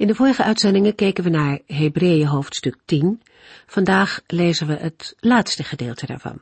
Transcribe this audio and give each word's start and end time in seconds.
In 0.00 0.06
de 0.06 0.14
vorige 0.14 0.42
uitzendingen 0.42 0.94
keken 0.94 1.24
we 1.24 1.30
naar 1.30 1.58
Hebreeën 1.66 2.26
hoofdstuk 2.26 2.76
10. 2.84 3.22
Vandaag 3.66 4.20
lezen 4.26 4.66
we 4.66 4.76
het 4.76 5.14
laatste 5.18 5.62
gedeelte 5.62 6.06
daarvan. 6.06 6.40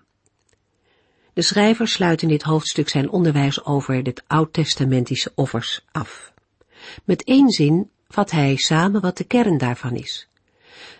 De 1.33 1.43
schrijver 1.43 1.89
sluit 1.89 2.23
in 2.23 2.29
dit 2.29 2.43
hoofdstuk 2.43 2.89
zijn 2.89 3.11
onderwijs 3.11 3.65
over 3.65 4.03
de 4.03 4.15
oud-testamentische 4.27 5.33
offers 5.35 5.85
af. 5.93 6.33
Met 7.05 7.25
één 7.25 7.51
zin 7.51 7.91
vat 8.09 8.31
hij 8.31 8.57
samen 8.57 9.01
wat 9.01 9.17
de 9.17 9.25
kern 9.25 9.59
daarvan 9.59 9.95
is. 9.95 10.29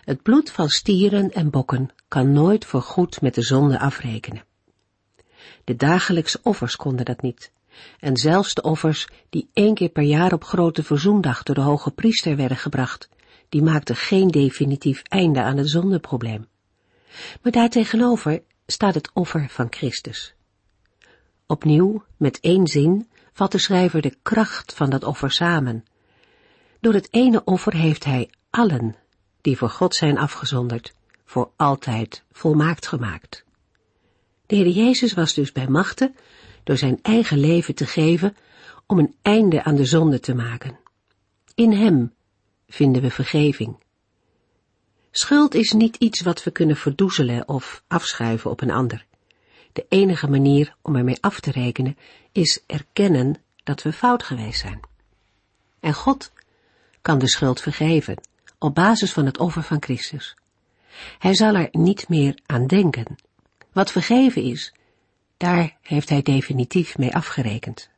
Het 0.03 0.21
bloed 0.21 0.51
van 0.51 0.69
stieren 0.69 1.31
en 1.31 1.49
bokken 1.49 1.89
kan 2.07 2.31
nooit 2.31 2.65
voor 2.65 2.81
goed 2.81 3.21
met 3.21 3.35
de 3.35 3.41
zonde 3.41 3.79
afrekenen. 3.79 4.43
De 5.63 5.75
dagelijkse 5.75 6.39
offers 6.43 6.75
konden 6.75 7.05
dat 7.05 7.21
niet. 7.21 7.51
En 7.99 8.17
zelfs 8.17 8.53
de 8.53 8.61
offers 8.61 9.07
die 9.29 9.49
één 9.53 9.73
keer 9.73 9.89
per 9.89 10.03
jaar 10.03 10.33
op 10.33 10.43
grote 10.43 10.83
verzoendag 10.83 11.43
door 11.43 11.55
de 11.55 11.61
hoge 11.61 11.91
priester 11.91 12.35
werden 12.35 12.57
gebracht, 12.57 13.09
die 13.49 13.61
maakten 13.61 13.95
geen 13.95 14.27
definitief 14.27 15.01
einde 15.03 15.41
aan 15.41 15.57
het 15.57 15.69
zondeprobleem. 15.69 16.47
Maar 17.41 17.51
daartegenover 17.51 18.41
staat 18.65 18.93
het 18.93 19.09
offer 19.13 19.49
van 19.49 19.67
Christus. 19.69 20.33
Opnieuw, 21.47 22.03
met 22.17 22.39
één 22.39 22.67
zin, 22.67 23.09
vat 23.33 23.51
de 23.51 23.57
schrijver 23.57 24.01
de 24.01 24.17
kracht 24.21 24.73
van 24.73 24.89
dat 24.89 25.03
offer 25.03 25.31
samen. 25.31 25.85
Door 26.79 26.93
het 26.93 27.07
ene 27.11 27.43
offer 27.43 27.73
heeft 27.73 28.03
hij 28.03 28.29
allen, 28.49 28.95
die 29.41 29.57
voor 29.57 29.69
God 29.69 29.95
zijn 29.95 30.17
afgezonderd, 30.17 30.93
voor 31.25 31.51
altijd 31.55 32.23
volmaakt 32.31 32.87
gemaakt. 32.87 33.43
De 34.45 34.55
Heer 34.55 34.67
Jezus 34.67 35.13
was 35.13 35.33
dus 35.33 35.51
bij 35.51 35.67
machten 35.67 36.15
door 36.69 36.77
zijn 36.77 36.99
eigen 37.01 37.37
leven 37.37 37.75
te 37.75 37.85
geven 37.85 38.35
om 38.85 38.99
een 38.99 39.15
einde 39.21 39.63
aan 39.63 39.75
de 39.75 39.85
zonde 39.85 40.19
te 40.19 40.35
maken. 40.35 40.79
In 41.55 41.71
Hem 41.71 42.13
vinden 42.67 43.01
we 43.01 43.11
vergeving. 43.11 43.77
Schuld 45.11 45.53
is 45.53 45.71
niet 45.71 45.95
iets 45.95 46.21
wat 46.21 46.43
we 46.43 46.51
kunnen 46.51 46.75
verdoezelen 46.75 47.47
of 47.47 47.83
afschuiven 47.87 48.51
op 48.51 48.61
een 48.61 48.71
ander. 48.71 49.05
De 49.73 49.85
enige 49.89 50.29
manier 50.29 50.75
om 50.81 50.95
ermee 50.95 51.17
af 51.21 51.39
te 51.39 51.51
rekenen 51.51 51.97
is 52.31 52.63
erkennen 52.65 53.35
dat 53.63 53.81
we 53.81 53.93
fout 53.93 54.23
geweest 54.23 54.59
zijn. 54.59 54.79
En 55.79 55.93
God 55.93 56.31
kan 57.01 57.19
de 57.19 57.29
schuld 57.29 57.61
vergeven 57.61 58.21
op 58.59 58.75
basis 58.75 59.13
van 59.13 59.25
het 59.25 59.37
offer 59.37 59.63
van 59.63 59.81
Christus. 59.81 60.35
Hij 61.19 61.35
zal 61.35 61.55
er 61.55 61.67
niet 61.71 62.09
meer 62.09 62.39
aan 62.45 62.67
denken. 62.67 63.15
Wat 63.71 63.91
vergeven 63.91 64.41
is, 64.41 64.73
daar 65.39 65.77
heeft 65.81 66.09
hij 66.09 66.21
definitief 66.21 66.97
mee 66.97 67.15
afgerekend. 67.15 67.89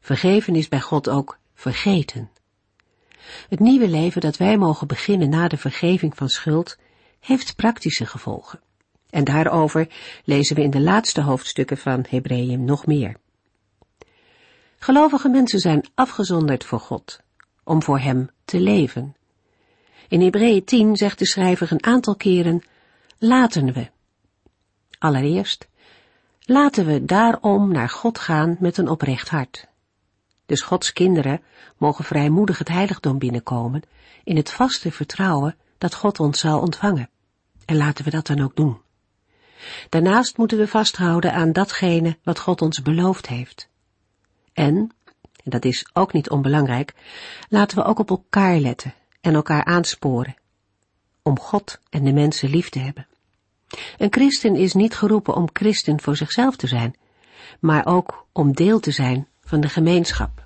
Vergeven 0.00 0.54
is 0.54 0.68
bij 0.68 0.80
God 0.80 1.08
ook 1.08 1.38
vergeten. 1.54 2.30
Het 3.48 3.60
nieuwe 3.60 3.88
leven 3.88 4.20
dat 4.20 4.36
wij 4.36 4.56
mogen 4.56 4.86
beginnen 4.86 5.28
na 5.28 5.48
de 5.48 5.56
vergeving 5.56 6.16
van 6.16 6.28
schuld, 6.28 6.78
heeft 7.20 7.56
praktische 7.56 8.06
gevolgen. 8.06 8.60
En 9.10 9.24
daarover 9.24 9.88
lezen 10.24 10.56
we 10.56 10.62
in 10.62 10.70
de 10.70 10.80
laatste 10.80 11.20
hoofdstukken 11.20 11.78
van 11.78 12.06
Hebreeën 12.08 12.64
nog 12.64 12.86
meer. 12.86 13.16
Gelovige 14.78 15.28
mensen 15.28 15.58
zijn 15.58 15.88
afgezonderd 15.94 16.64
voor 16.64 16.80
God, 16.80 17.20
om 17.64 17.82
voor 17.82 17.98
Hem 17.98 18.30
te 18.44 18.60
leven. 18.60 19.16
In 20.08 20.20
Hebreeën 20.20 20.64
10 20.64 20.96
zegt 20.96 21.18
de 21.18 21.26
schrijver 21.26 21.72
een 21.72 21.84
aantal 21.84 22.16
keren, 22.16 22.62
laten 23.18 23.72
we. 23.72 23.90
Allereerst, 24.98 25.68
laten 26.48 26.86
we 26.86 27.04
daarom 27.04 27.72
naar 27.72 27.88
God 27.88 28.18
gaan 28.18 28.56
met 28.60 28.76
een 28.76 28.88
oprecht 28.88 29.28
hart. 29.28 29.68
Dus 30.46 30.60
Gods 30.60 30.92
kinderen 30.92 31.42
mogen 31.76 32.04
vrijmoedig 32.04 32.58
het 32.58 32.68
heiligdom 32.68 33.18
binnenkomen, 33.18 33.82
in 34.24 34.36
het 34.36 34.50
vaste 34.50 34.92
vertrouwen 34.92 35.56
dat 35.78 35.94
God 35.94 36.20
ons 36.20 36.40
zal 36.40 36.60
ontvangen. 36.60 37.10
En 37.64 37.76
laten 37.76 38.04
we 38.04 38.10
dat 38.10 38.26
dan 38.26 38.40
ook 38.40 38.56
doen. 38.56 38.80
Daarnaast 39.88 40.36
moeten 40.36 40.58
we 40.58 40.68
vasthouden 40.68 41.32
aan 41.32 41.52
datgene 41.52 42.18
wat 42.22 42.38
God 42.38 42.62
ons 42.62 42.82
beloofd 42.82 43.26
heeft. 43.26 43.68
En, 44.52 44.74
en 45.44 45.50
dat 45.50 45.64
is 45.64 45.86
ook 45.92 46.12
niet 46.12 46.30
onbelangrijk, 46.30 46.94
laten 47.48 47.78
we 47.78 47.84
ook 47.84 47.98
op 47.98 48.10
elkaar 48.10 48.58
letten 48.58 48.94
en 49.20 49.34
elkaar 49.34 49.64
aansporen, 49.64 50.36
om 51.22 51.38
God 51.38 51.80
en 51.90 52.04
de 52.04 52.12
mensen 52.12 52.50
lief 52.50 52.68
te 52.68 52.78
hebben. 52.78 53.07
Een 53.98 54.12
christen 54.12 54.56
is 54.56 54.74
niet 54.74 54.94
geroepen 54.94 55.34
om 55.34 55.48
christen 55.52 56.00
voor 56.00 56.16
zichzelf 56.16 56.56
te 56.56 56.66
zijn, 56.66 56.96
maar 57.60 57.86
ook 57.86 58.26
om 58.32 58.52
deel 58.52 58.80
te 58.80 58.90
zijn 58.90 59.28
van 59.40 59.60
de 59.60 59.68
gemeenschap. 59.68 60.42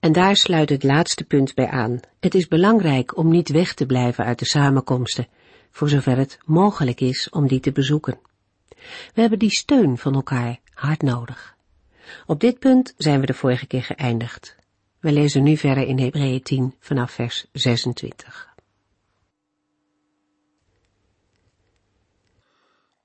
En 0.00 0.12
daar 0.12 0.36
sluit 0.36 0.68
het 0.68 0.82
laatste 0.82 1.24
punt 1.24 1.54
bij 1.54 1.68
aan. 1.68 2.00
Het 2.20 2.34
is 2.34 2.48
belangrijk 2.48 3.16
om 3.16 3.30
niet 3.30 3.48
weg 3.48 3.74
te 3.74 3.86
blijven 3.86 4.24
uit 4.24 4.38
de 4.38 4.44
samenkomsten, 4.44 5.28
voor 5.70 5.88
zover 5.88 6.16
het 6.16 6.38
mogelijk 6.44 7.00
is 7.00 7.30
om 7.30 7.46
die 7.46 7.60
te 7.60 7.72
bezoeken. 7.72 8.18
We 9.14 9.20
hebben 9.20 9.38
die 9.38 9.50
steun 9.50 9.98
van 9.98 10.14
elkaar 10.14 10.58
hard 10.74 11.02
nodig. 11.02 11.56
Op 12.26 12.40
dit 12.40 12.58
punt 12.58 12.94
zijn 12.96 13.20
we 13.20 13.26
de 13.26 13.34
vorige 13.34 13.66
keer 13.66 13.82
geëindigd. 13.82 14.56
We 15.00 15.12
lezen 15.12 15.42
nu 15.42 15.56
verder 15.56 15.86
in 15.86 15.98
Hebreeën 15.98 16.42
10 16.42 16.74
vanaf 16.78 17.10
vers 17.10 17.46
26. 17.52 18.51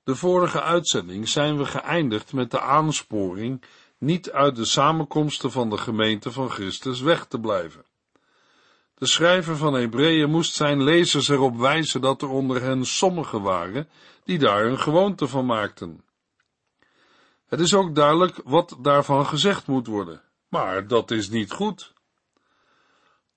De 0.08 0.16
vorige 0.16 0.62
uitzending 0.62 1.28
zijn 1.28 1.56
we 1.56 1.64
geëindigd 1.64 2.32
met 2.32 2.50
de 2.50 2.60
aansporing 2.60 3.62
niet 3.98 4.30
uit 4.30 4.56
de 4.56 4.64
samenkomsten 4.64 5.50
van 5.50 5.70
de 5.70 5.76
gemeente 5.78 6.32
van 6.32 6.50
Christus 6.50 7.00
weg 7.00 7.26
te 7.26 7.40
blijven. 7.40 7.84
De 8.94 9.06
schrijver 9.06 9.56
van 9.56 9.74
Hebreeën 9.74 10.30
moest 10.30 10.54
zijn 10.54 10.82
lezers 10.82 11.28
erop 11.28 11.56
wijzen 11.56 12.00
dat 12.00 12.22
er 12.22 12.28
onder 12.28 12.62
hen 12.62 12.84
sommigen 12.84 13.42
waren 13.42 13.88
die 14.24 14.38
daar 14.38 14.64
een 14.64 14.78
gewoonte 14.78 15.28
van 15.28 15.46
maakten. 15.46 16.04
Het 17.46 17.60
is 17.60 17.74
ook 17.74 17.94
duidelijk 17.94 18.40
wat 18.44 18.76
daarvan 18.80 19.26
gezegd 19.26 19.66
moet 19.66 19.86
worden, 19.86 20.22
maar 20.48 20.86
dat 20.86 21.10
is 21.10 21.28
niet 21.28 21.52
goed. 21.52 21.92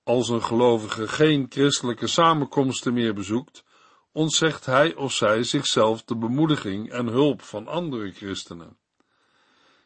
Als 0.02 0.28
een 0.28 0.42
gelovige 0.42 1.08
geen 1.08 1.46
christelijke 1.48 2.06
samenkomsten 2.06 2.92
meer 2.92 3.14
bezoekt, 3.14 3.64
ontzegt 4.12 4.66
hij 4.66 4.94
of 4.94 5.12
zij 5.12 5.42
zichzelf 5.42 6.02
de 6.02 6.16
bemoediging 6.16 6.90
en 6.90 7.06
hulp 7.06 7.42
van 7.42 7.68
andere 7.68 8.12
christenen. 8.12 8.76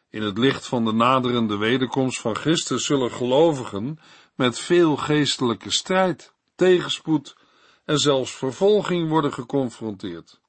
In 0.09 0.21
het 0.21 0.37
licht 0.37 0.67
van 0.67 0.85
de 0.85 0.91
naderende 0.91 1.57
wederkomst 1.57 2.19
van 2.19 2.35
Christus 2.35 2.85
zullen 2.85 3.11
gelovigen 3.11 3.99
met 4.35 4.59
veel 4.59 4.95
geestelijke 4.95 5.71
strijd, 5.71 6.33
tegenspoed 6.55 7.35
en 7.85 7.97
zelfs 7.97 8.31
vervolging 8.31 9.09
worden 9.09 9.33
geconfronteerd. 9.33 10.39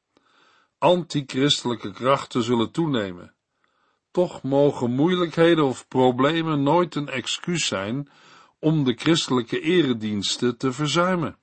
Antichristelijke 0.78 1.93
krachten 1.93 2.43
zullen 2.43 2.71
toenemen. 2.71 3.34
Toch 4.11 4.43
mogen 4.43 4.91
moeilijkheden 4.91 5.65
of 5.65 5.88
problemen 5.88 6.62
nooit 6.62 6.94
een 6.94 7.09
excuus 7.09 7.67
zijn 7.67 8.09
om 8.59 8.84
de 8.84 8.94
christelijke 8.94 9.61
erediensten 9.61 10.56
te 10.56 10.73
verzuimen. 10.73 11.38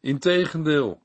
Integendeel, 0.00 1.02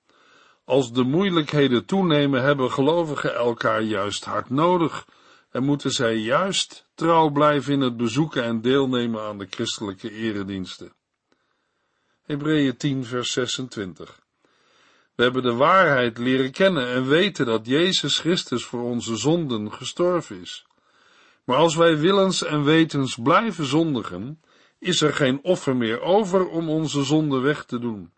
als 0.66 0.94
de 0.94 1.04
moeilijkheden 1.04 1.86
toenemen, 1.86 2.44
hebben 2.44 2.72
gelovigen 2.72 3.36
elkaar 3.36 3.82
juist 3.82 4.26
hard 4.26 4.50
nodig 4.50 5.06
en 5.52 5.64
moeten 5.64 5.92
zij 5.92 6.16
juist 6.16 6.86
trouw 6.96 7.30
blijven 7.30 7.74
in 7.74 7.82
het 7.82 7.98
bezoeken 7.98 8.44
en 8.44 8.62
deelnemen 8.62 9.22
aan 9.22 9.38
de 9.38 9.48
christelijke 9.50 10.12
erediensten. 10.12 10.94
Hebreeën 12.22 12.78
10 12.78 13.06
vers 13.06 13.32
26 13.32 14.20
We 15.16 15.24
hebben 15.24 15.44
de 15.44 15.54
waarheid 15.54 16.18
leren 16.18 16.52
kennen 16.52 16.88
en 16.88 17.08
weten 17.08 17.46
dat 17.46 17.66
Jezus 17.66 18.20
Christus 18.20 18.66
voor 18.66 18.84
onze 18.84 19.16
zonden 19.16 19.72
gestorven 19.72 20.42
is. 20.42 20.66
Maar 21.44 21.58
als 21.58 21.76
wij 21.76 21.98
willens 21.98 22.44
en 22.44 22.64
wetens 22.64 23.18
blijven 23.24 23.66
zondigen, 23.66 24.42
is 24.80 25.02
er 25.02 25.14
geen 25.14 25.44
offer 25.44 25.76
meer 25.76 26.02
over 26.02 26.48
om 26.48 26.70
onze 26.70 27.04
zonden 27.04 27.42
weg 27.42 27.66
te 27.66 27.80
doen. 27.80 28.12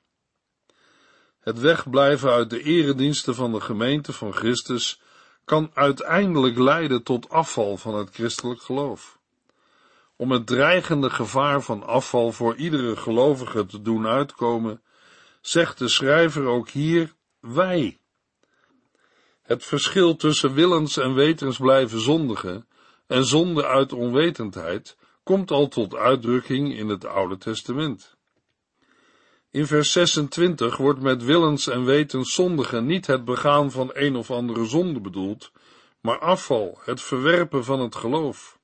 Het 1.43 1.59
wegblijven 1.59 2.31
uit 2.31 2.49
de 2.49 2.63
erediensten 2.63 3.35
van 3.35 3.51
de 3.51 3.61
gemeente 3.61 4.13
van 4.13 4.33
Christus 4.33 5.01
kan 5.45 5.71
uiteindelijk 5.73 6.57
leiden 6.57 7.03
tot 7.03 7.29
afval 7.29 7.77
van 7.77 7.95
het 7.95 8.09
christelijk 8.09 8.61
geloof. 8.61 9.21
om 10.15 10.31
het 10.31 10.47
dreigende 10.47 11.09
gevaar 11.09 11.61
van 11.61 11.83
afval 11.83 12.31
voor 12.31 12.55
iedere 12.55 12.95
gelovige 12.95 13.65
te 13.65 13.81
doen 13.81 14.07
uitkomen, 14.07 14.81
zegt 15.41 15.77
de 15.77 15.87
schrijver 15.87 16.45
ook 16.45 16.69
hier 16.69 17.13
wij. 17.39 17.99
Het 19.41 19.63
verschil 19.63 20.15
tussen 20.15 20.53
willens 20.53 20.97
en 20.97 21.13
wetens 21.13 21.57
blijven 21.57 21.99
zondigen 21.99 22.67
en 23.07 23.25
zonde 23.25 23.65
uit 23.65 23.93
onwetendheid 23.93 24.97
komt 25.23 25.51
al 25.51 25.67
tot 25.67 25.95
uitdrukking 25.95 26.77
in 26.77 26.89
het 26.89 27.05
Oude 27.05 27.37
Testament. 27.37 28.15
In 29.53 29.67
vers 29.67 29.91
26 29.91 30.77
wordt 30.77 31.01
met 31.01 31.23
willens 31.23 31.67
en 31.67 31.85
wetens 31.85 32.33
zondigen 32.33 32.85
niet 32.85 33.07
het 33.07 33.25
begaan 33.25 33.71
van 33.71 33.89
een 33.93 34.15
of 34.15 34.31
andere 34.31 34.65
zonde 34.65 34.99
bedoeld, 34.99 35.51
maar 36.01 36.19
afval, 36.19 36.79
het 36.83 37.01
verwerpen 37.01 37.63
van 37.63 37.79
het 37.79 37.95
geloof. 37.95 38.59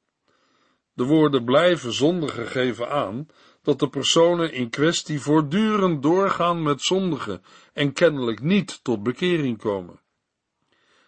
De 0.94 1.04
woorden 1.04 1.44
blijven 1.44 1.94
zondigen 1.94 2.48
geven 2.48 2.90
aan 2.90 3.28
dat 3.62 3.80
de 3.80 3.90
personen 3.90 4.54
in 4.54 4.70
kwestie 4.70 5.20
voortdurend 5.20 6.04
doorgaan 6.04 6.64
met 6.64 6.82
zondigen 6.82 7.44
en 7.74 7.94
kennelijk 7.94 8.42
niet 8.42 8.84
tot 8.84 9.04
bekering 9.04 9.58
komen. 9.58 10.00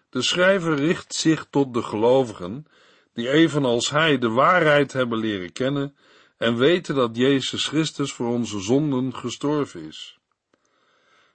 De 0.09 0.21
schrijver 0.21 0.75
richt 0.75 1.13
zich 1.13 1.47
tot 1.49 1.73
de 1.73 1.81
gelovigen, 1.81 2.65
die 3.13 3.29
evenals 3.29 3.89
hij 3.89 4.17
de 4.17 4.29
waarheid 4.29 4.93
hebben 4.93 5.17
leren 5.17 5.51
kennen 5.51 5.95
en 6.41 6.57
weten 6.57 6.95
dat 6.95 7.15
Jezus 7.17 7.67
Christus 7.67 8.13
voor 8.13 8.27
onze 8.27 8.59
zonden 8.59 9.15
gestorven 9.15 9.87
is. 9.87 10.19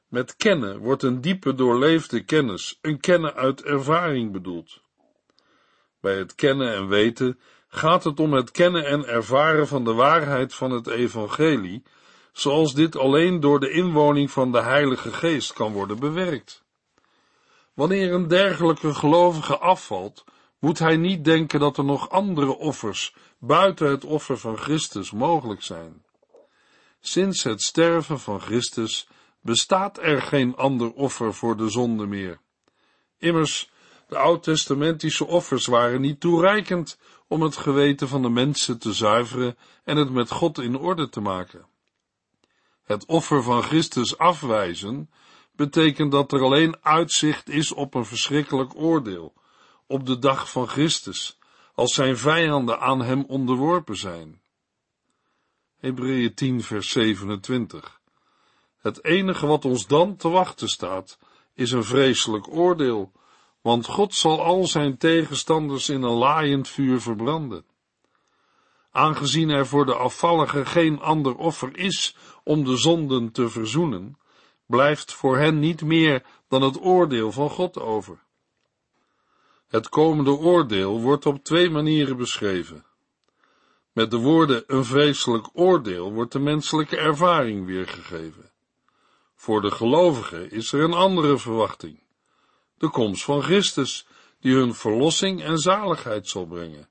Met 0.08 0.36
kennen 0.36 0.78
wordt 0.78 1.02
een 1.02 1.20
diepe 1.20 1.54
doorleefde 1.54 2.24
kennis, 2.24 2.78
een 2.80 3.00
kennen 3.00 3.34
uit 3.34 3.62
ervaring 3.62 4.32
bedoeld. 4.32 4.80
Bij 6.00 6.16
het 6.16 6.34
kennen 6.34 6.74
en 6.74 6.88
weten 6.88 7.38
gaat 7.68 8.04
het 8.04 8.20
om 8.20 8.32
het 8.32 8.50
kennen 8.50 8.84
en 8.84 9.06
ervaren 9.06 9.66
van 9.66 9.84
de 9.84 9.92
waarheid 9.92 10.54
van 10.54 10.70
het 10.70 10.86
evangelie, 10.86 11.82
zoals 12.32 12.74
dit 12.74 12.96
alleen 12.96 13.40
door 13.40 13.60
de 13.60 13.70
inwoning 13.70 14.30
van 14.30 14.52
de 14.52 14.62
Heilige 14.62 15.12
Geest 15.12 15.52
kan 15.52 15.72
worden 15.72 15.98
bewerkt. 15.98 16.64
Wanneer 17.74 18.12
een 18.12 18.28
dergelijke 18.28 18.94
gelovige 18.94 19.58
afvalt, 19.58 20.24
moet 20.66 20.78
hij 20.78 20.96
niet 20.96 21.24
denken 21.24 21.60
dat 21.60 21.78
er 21.78 21.84
nog 21.84 22.10
andere 22.10 22.56
offers 22.56 23.14
buiten 23.38 23.90
het 23.90 24.04
offer 24.04 24.38
van 24.38 24.56
Christus 24.56 25.10
mogelijk 25.10 25.62
zijn. 25.62 26.04
Sinds 27.00 27.42
het 27.42 27.62
sterven 27.62 28.20
van 28.20 28.40
Christus 28.40 29.08
bestaat 29.40 29.98
er 29.98 30.22
geen 30.22 30.56
ander 30.56 30.92
offer 30.92 31.34
voor 31.34 31.56
de 31.56 31.68
zonde 31.68 32.06
meer. 32.06 32.38
Immers, 33.18 33.70
de 34.08 34.18
oud-testamentische 34.18 35.26
offers 35.26 35.66
waren 35.66 36.00
niet 36.00 36.20
toereikend 36.20 36.98
om 37.28 37.42
het 37.42 37.56
geweten 37.56 38.08
van 38.08 38.22
de 38.22 38.30
mensen 38.30 38.78
te 38.78 38.92
zuiveren 38.92 39.56
en 39.84 39.96
het 39.96 40.10
met 40.10 40.30
God 40.30 40.58
in 40.58 40.78
orde 40.78 41.08
te 41.08 41.20
maken. 41.20 41.66
Het 42.84 43.04
offer 43.04 43.42
van 43.42 43.62
Christus 43.62 44.18
afwijzen 44.18 45.10
betekent 45.52 46.12
dat 46.12 46.32
er 46.32 46.42
alleen 46.42 46.76
uitzicht 46.80 47.48
is 47.48 47.72
op 47.72 47.94
een 47.94 48.06
verschrikkelijk 48.06 48.74
oordeel, 48.74 49.34
op 49.86 50.06
de 50.06 50.18
dag 50.18 50.50
van 50.50 50.68
Christus, 50.68 51.38
als 51.74 51.94
zijn 51.94 52.16
vijanden 52.16 52.80
aan 52.80 53.02
hem 53.02 53.24
onderworpen 53.28 53.96
zijn. 53.96 54.40
Hebreeën 55.76 56.34
10 56.34 56.62
vers 56.62 56.90
27 56.90 58.00
Het 58.76 59.04
enige 59.04 59.46
wat 59.46 59.64
ons 59.64 59.86
dan 59.86 60.16
te 60.16 60.28
wachten 60.28 60.68
staat, 60.68 61.18
is 61.54 61.70
een 61.70 61.84
vreselijk 61.84 62.48
oordeel, 62.48 63.12
want 63.60 63.86
God 63.86 64.14
zal 64.14 64.42
al 64.42 64.66
zijn 64.66 64.96
tegenstanders 64.96 65.88
in 65.88 66.02
een 66.02 66.16
laaiend 66.16 66.68
vuur 66.68 67.00
verbranden. 67.00 67.64
Aangezien 68.90 69.50
er 69.50 69.66
voor 69.66 69.86
de 69.86 69.94
afvallige 69.94 70.66
geen 70.66 71.00
ander 71.00 71.36
offer 71.36 71.76
is 71.76 72.16
om 72.44 72.64
de 72.64 72.76
zonden 72.76 73.32
te 73.32 73.48
verzoenen, 73.48 74.18
blijft 74.66 75.12
voor 75.12 75.38
hen 75.38 75.58
niet 75.58 75.82
meer 75.82 76.24
dan 76.48 76.62
het 76.62 76.80
oordeel 76.80 77.32
van 77.32 77.50
God 77.50 77.78
over. 77.78 78.24
Het 79.66 79.88
komende 79.88 80.30
oordeel 80.30 81.00
wordt 81.00 81.26
op 81.26 81.44
twee 81.44 81.70
manieren 81.70 82.16
beschreven. 82.16 82.84
Met 83.92 84.10
de 84.10 84.16
woorden 84.16 84.64
een 84.66 84.84
vreselijk 84.84 85.48
oordeel 85.52 86.12
wordt 86.12 86.32
de 86.32 86.38
menselijke 86.38 86.96
ervaring 86.96 87.66
weergegeven. 87.66 88.50
Voor 89.34 89.60
de 89.60 89.70
gelovigen 89.70 90.50
is 90.50 90.72
er 90.72 90.80
een 90.80 90.92
andere 90.92 91.38
verwachting. 91.38 92.02
De 92.78 92.88
komst 92.88 93.24
van 93.24 93.42
Christus, 93.42 94.06
die 94.40 94.54
hun 94.54 94.74
verlossing 94.74 95.42
en 95.42 95.58
zaligheid 95.58 96.28
zal 96.28 96.46
brengen. 96.46 96.88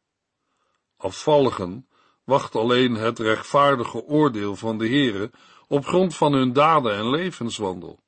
Afvalligen 0.97 1.87
wacht 2.23 2.55
alleen 2.55 2.95
het 2.95 3.19
rechtvaardige 3.19 4.03
oordeel 4.03 4.55
van 4.55 4.77
de 4.77 4.87
Heere 4.87 5.31
op 5.67 5.85
grond 5.85 6.15
van 6.15 6.33
hun 6.33 6.53
daden 6.53 6.95
en 6.95 7.09
levenswandel. 7.09 7.99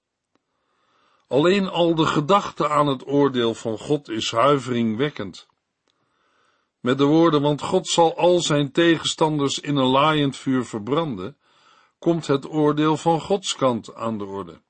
Alleen 1.27 1.67
al 1.69 1.95
de 1.95 2.05
gedachte 2.05 2.69
aan 2.69 2.87
het 2.87 3.07
oordeel 3.07 3.53
van 3.53 3.77
God 3.77 4.09
is 4.09 4.31
huiveringwekkend. 4.31 5.47
Met 6.79 6.97
de 6.97 7.03
woorden, 7.03 7.41
want 7.41 7.61
God 7.61 7.87
zal 7.87 8.17
al 8.17 8.39
zijn 8.39 8.71
tegenstanders 8.71 9.59
in 9.59 9.75
een 9.75 9.87
laaiend 9.87 10.37
vuur 10.37 10.65
verbranden, 10.65 11.37
komt 11.99 12.27
het 12.27 12.49
oordeel 12.49 12.97
van 12.97 13.21
Gods 13.21 13.55
kant 13.55 13.95
aan 13.95 14.17
de 14.17 14.25
orde. 14.25 14.61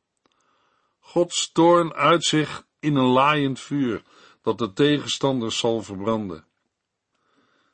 Gods 0.99 1.51
toorn 1.51 1.93
uit 1.93 2.25
zich 2.25 2.65
in 2.79 2.95
een 2.95 3.05
laaiend 3.05 3.59
vuur, 3.59 4.03
dat 4.41 4.57
de 4.57 4.73
tegenstanders 4.73 5.57
zal 5.57 5.81
verbranden. 5.81 6.45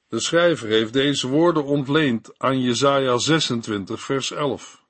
De 0.07 0.19
schrijver 0.19 0.68
heeft 0.68 0.94
deze 0.94 1.27
woorden 1.27 1.63
ontleend 1.63 2.39
aan 2.39 2.62
Jesaja 2.62 3.18
26 3.18 4.01
vers 4.01 4.31
11. 4.31 4.82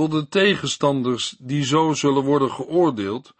Tot 0.00 0.10
de 0.10 0.28
tegenstanders 0.28 1.36
die 1.38 1.64
zo 1.64 1.92
zullen 1.92 2.24
worden 2.24 2.50
geoordeeld, 2.50 3.34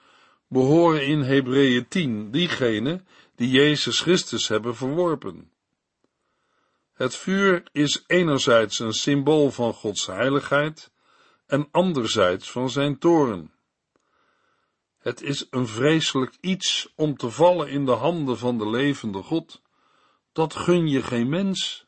behoren 0.49 1.07
in 1.07 1.21
Hebreeën 1.21 1.89
10 1.89 2.31
diegenen 2.31 3.07
die 3.37 3.51
Jezus 3.51 4.01
Christus 4.01 4.49
hebben 4.49 4.77
verworpen. 4.77 5.51
Het 6.93 7.17
vuur 7.17 7.63
is 7.73 8.05
enerzijds 8.07 8.79
een 8.79 8.93
symbool 8.93 9.51
van 9.51 9.73
Gods 9.73 10.07
heiligheid 10.07 10.91
en 11.47 11.69
anderzijds 11.71 12.51
van 12.51 12.71
zijn 12.71 12.99
toren. 12.99 13.53
Het 14.99 15.23
is 15.23 15.47
een 15.51 15.67
vreselijk 15.67 16.37
iets 16.41 16.93
om 16.97 17.17
te 17.17 17.31
vallen 17.31 17.69
in 17.69 17.85
de 17.85 17.93
handen 17.93 18.39
van 18.39 18.59
de 18.59 18.71
levende 18.71 19.23
God. 19.23 19.63
Dat 20.33 20.55
gun 20.55 20.89
je 20.89 21.03
geen 21.03 21.29
mens. 21.29 21.87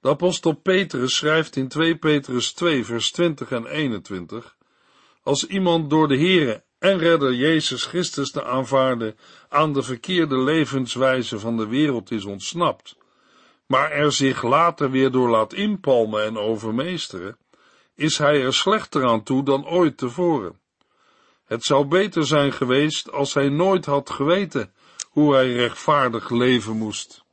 De 0.00 0.08
apostel 0.08 0.52
Petrus 0.52 1.16
schrijft 1.16 1.56
in 1.56 1.68
2 1.68 1.96
Petrus 1.96 2.52
2 2.52 2.84
vers 2.84 3.10
20 3.10 3.50
en 3.50 3.66
21, 3.66 4.56
als 5.22 5.46
iemand 5.46 5.90
door 5.90 6.08
de 6.08 6.16
Heere 6.16 6.62
en 6.78 6.98
redder 6.98 7.34
Jezus 7.34 7.84
Christus 7.84 8.30
te 8.30 8.44
aanvaarden 8.44 9.18
aan 9.48 9.72
de 9.72 9.82
verkeerde 9.82 10.38
levenswijze 10.38 11.38
van 11.38 11.56
de 11.56 11.66
wereld 11.66 12.10
is 12.10 12.24
ontsnapt, 12.24 12.96
maar 13.66 13.90
er 13.90 14.12
zich 14.12 14.42
later 14.42 14.90
weer 14.90 15.10
door 15.10 15.28
laat 15.28 15.52
inpalmen 15.52 16.24
en 16.24 16.38
overmeesteren, 16.38 17.36
is 17.94 18.18
hij 18.18 18.42
er 18.42 18.54
slechter 18.54 19.06
aan 19.06 19.22
toe 19.22 19.44
dan 19.44 19.66
ooit 19.66 19.96
tevoren. 19.96 20.58
Het 21.44 21.64
zou 21.64 21.86
beter 21.86 22.26
zijn 22.26 22.52
geweest 22.52 23.12
als 23.12 23.34
hij 23.34 23.48
nooit 23.48 23.84
had 23.84 24.10
geweten 24.10 24.72
hoe 25.08 25.34
hij 25.34 25.52
rechtvaardig 25.52 26.30
leven 26.30 26.76
moest. 26.76 27.26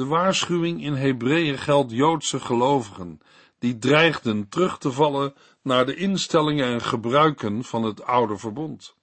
De 0.00 0.06
waarschuwing 0.06 0.82
in 0.82 0.94
Hebreeën 0.94 1.58
geldt 1.58 1.92
Joodse 1.92 2.40
gelovigen, 2.40 3.20
die 3.58 3.78
dreigden 3.78 4.48
terug 4.48 4.78
te 4.78 4.92
vallen 4.92 5.34
naar 5.62 5.86
de 5.86 5.94
instellingen 5.94 6.66
en 6.66 6.80
gebruiken 6.80 7.64
van 7.64 7.82
het 7.82 8.02
oude 8.02 8.36
verbond. 8.36 8.94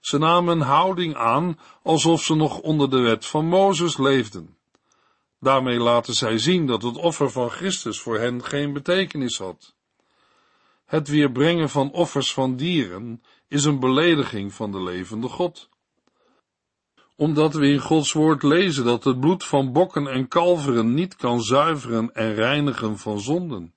Ze 0.00 0.18
namen 0.18 0.60
een 0.60 0.66
houding 0.66 1.14
aan 1.14 1.58
alsof 1.82 2.22
ze 2.22 2.34
nog 2.34 2.58
onder 2.58 2.90
de 2.90 2.98
wet 2.98 3.26
van 3.26 3.46
Mozes 3.46 3.96
leefden. 3.96 4.56
Daarmee 5.40 5.78
laten 5.78 6.14
zij 6.14 6.38
zien 6.38 6.66
dat 6.66 6.82
het 6.82 6.96
offer 6.96 7.30
van 7.30 7.50
Christus 7.50 8.00
voor 8.00 8.18
hen 8.18 8.44
geen 8.44 8.72
betekenis 8.72 9.38
had. 9.38 9.74
Het 10.84 11.08
weerbrengen 11.08 11.68
van 11.68 11.92
offers 11.92 12.32
van 12.32 12.56
dieren 12.56 13.22
is 13.48 13.64
een 13.64 13.80
belediging 13.80 14.52
van 14.52 14.72
de 14.72 14.82
levende 14.82 15.28
God 15.28 15.68
omdat 17.16 17.54
we 17.54 17.66
in 17.66 17.78
Gods 17.78 18.12
woord 18.12 18.42
lezen 18.42 18.84
dat 18.84 19.04
het 19.04 19.20
bloed 19.20 19.44
van 19.44 19.72
bokken 19.72 20.06
en 20.06 20.28
kalveren 20.28 20.94
niet 20.94 21.16
kan 21.16 21.42
zuiveren 21.42 22.14
en 22.14 22.34
reinigen 22.34 22.98
van 22.98 23.20
zonden. 23.20 23.74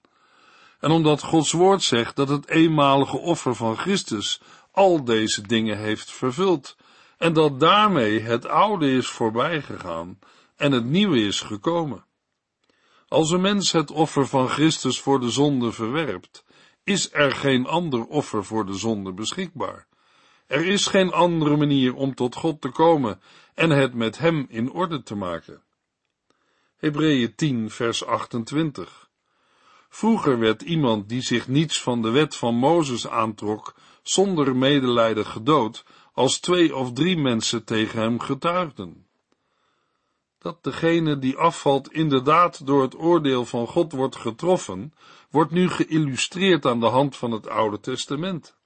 En 0.80 0.92
omdat 0.92 1.24
Gods 1.24 1.52
woord 1.52 1.84
zegt 1.84 2.16
dat 2.16 2.30
het 2.30 2.48
eenmalige 2.48 3.18
offer 3.18 3.56
van 3.56 3.78
Christus 3.78 4.42
al 4.72 5.04
deze 5.04 5.42
dingen 5.42 5.78
heeft 5.78 6.12
vervuld, 6.12 6.78
en 7.18 7.34
dat 7.34 7.60
daarmee 7.60 8.20
het 8.20 8.48
oude 8.48 8.92
is 8.92 9.08
voorbijgegaan 9.08 10.20
en 10.56 10.72
het 10.72 10.86
nieuwe 10.86 11.20
is 11.20 11.42
gekomen. 11.42 12.06
Als 13.08 13.32
een 13.32 13.42
mens 13.42 13.72
het 13.72 13.92
offer 13.92 14.28
van 14.28 14.50
Christus 14.50 15.00
voor 15.02 15.20
de 15.20 15.30
zonde 15.30 15.72
verwerpt, 15.72 16.44
is 16.84 17.14
er 17.14 17.32
geen 17.32 17.66
ander 17.66 18.06
offer 18.06 18.46
voor 18.46 18.66
de 18.66 18.74
zonde 18.74 19.14
beschikbaar. 19.14 19.88
Er 20.50 20.66
is 20.66 20.88
geen 20.88 21.12
andere 21.12 21.58
manier 21.58 21.96
om 21.96 22.16
tot 22.16 22.36
God 22.36 22.62
te 22.62 22.70
komen 22.70 23.22
en 23.54 23.70
het 23.70 23.94
met 23.94 24.18
Hem 24.18 24.46
in 24.50 24.72
orde 24.72 25.04
te 25.04 25.16
maken. 25.16 25.62
Hebreeën 26.78 27.36
10 27.36 27.70
vers 27.70 28.06
28. 28.06 29.10
Vroeger 29.90 30.40
werd 30.40 30.62
iemand 30.62 31.10
die 31.10 31.22
zich 31.22 31.48
niets 31.48 31.82
van 31.82 32.02
de 32.02 32.10
wet 32.10 32.36
van 32.36 32.56
Mozes 32.56 33.08
aantrok, 33.08 33.76
zonder 34.02 34.56
medelijden 34.56 35.26
gedood, 35.26 35.86
als 36.14 36.40
twee 36.40 36.76
of 36.76 36.94
drie 36.94 37.18
mensen 37.18 37.64
tegen 37.64 38.02
hem 38.02 38.20
getuigden. 38.20 39.08
Dat 40.40 40.64
degene 40.64 41.20
die 41.20 41.38
afvalt 41.38 41.92
inderdaad 41.92 42.66
door 42.66 42.82
het 42.82 42.98
oordeel 42.98 43.46
van 43.46 43.68
God 43.68 43.92
wordt 43.92 44.16
getroffen, 44.16 44.94
wordt 45.30 45.52
nu 45.52 45.70
geïllustreerd 45.70 46.66
aan 46.66 46.80
de 46.80 46.90
hand 46.90 47.18
van 47.18 47.32
het 47.32 47.48
Oude 47.48 47.80
Testament. 47.80 48.58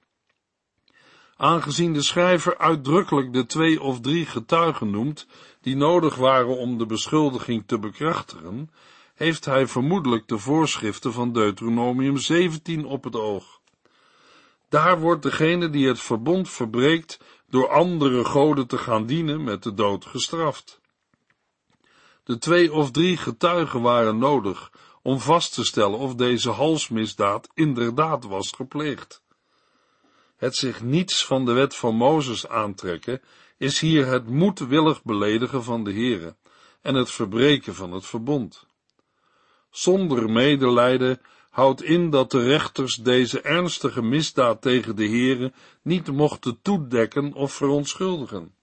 Aangezien 1.36 1.92
de 1.92 2.02
schrijver 2.02 2.58
uitdrukkelijk 2.58 3.32
de 3.32 3.46
twee 3.46 3.80
of 3.80 4.00
drie 4.00 4.26
getuigen 4.26 4.90
noemt, 4.90 5.26
die 5.60 5.76
nodig 5.76 6.14
waren 6.14 6.56
om 6.58 6.78
de 6.78 6.86
beschuldiging 6.86 7.62
te 7.66 7.78
bekrachtigen, 7.78 8.70
heeft 9.14 9.44
hij 9.44 9.66
vermoedelijk 9.66 10.28
de 10.28 10.38
voorschriften 10.38 11.12
van 11.12 11.32
Deuteronomium 11.32 12.16
17 12.16 12.84
op 12.84 13.04
het 13.04 13.16
oog. 13.16 13.60
Daar 14.68 15.00
wordt 15.00 15.22
degene 15.22 15.70
die 15.70 15.88
het 15.88 16.00
verbond 16.00 16.50
verbreekt 16.50 17.20
door 17.48 17.68
andere 17.68 18.24
goden 18.24 18.66
te 18.66 18.78
gaan 18.78 19.06
dienen 19.06 19.44
met 19.44 19.62
de 19.62 19.74
dood 19.74 20.06
gestraft. 20.06 20.80
De 22.24 22.38
twee 22.38 22.72
of 22.72 22.90
drie 22.90 23.16
getuigen 23.16 23.82
waren 23.82 24.18
nodig 24.18 24.72
om 25.02 25.18
vast 25.20 25.54
te 25.54 25.64
stellen 25.64 25.98
of 25.98 26.14
deze 26.14 26.50
halsmisdaad 26.50 27.48
inderdaad 27.54 28.24
was 28.24 28.50
gepleegd. 28.50 29.23
Het 30.44 30.56
zich 30.56 30.82
niets 30.82 31.26
van 31.26 31.44
de 31.44 31.52
wet 31.52 31.76
van 31.76 31.94
Mozes 31.94 32.48
aantrekken 32.48 33.20
is 33.58 33.80
hier 33.80 34.06
het 34.06 34.28
moedwillig 34.28 35.02
beledigen 35.02 35.64
van 35.64 35.84
de 35.84 35.92
Heere 35.92 36.36
en 36.80 36.94
het 36.94 37.10
verbreken 37.10 37.74
van 37.74 37.92
het 37.92 38.06
verbond. 38.06 38.66
Zonder 39.70 40.30
medelijden 40.30 41.20
houdt 41.50 41.82
in 41.82 42.10
dat 42.10 42.30
de 42.30 42.42
rechters 42.42 42.94
deze 42.94 43.40
ernstige 43.40 44.02
misdaad 44.02 44.62
tegen 44.62 44.96
de 44.96 45.08
Heere 45.08 45.52
niet 45.82 46.12
mochten 46.12 46.58
toedekken 46.62 47.32
of 47.32 47.52
verontschuldigen, 47.52 48.54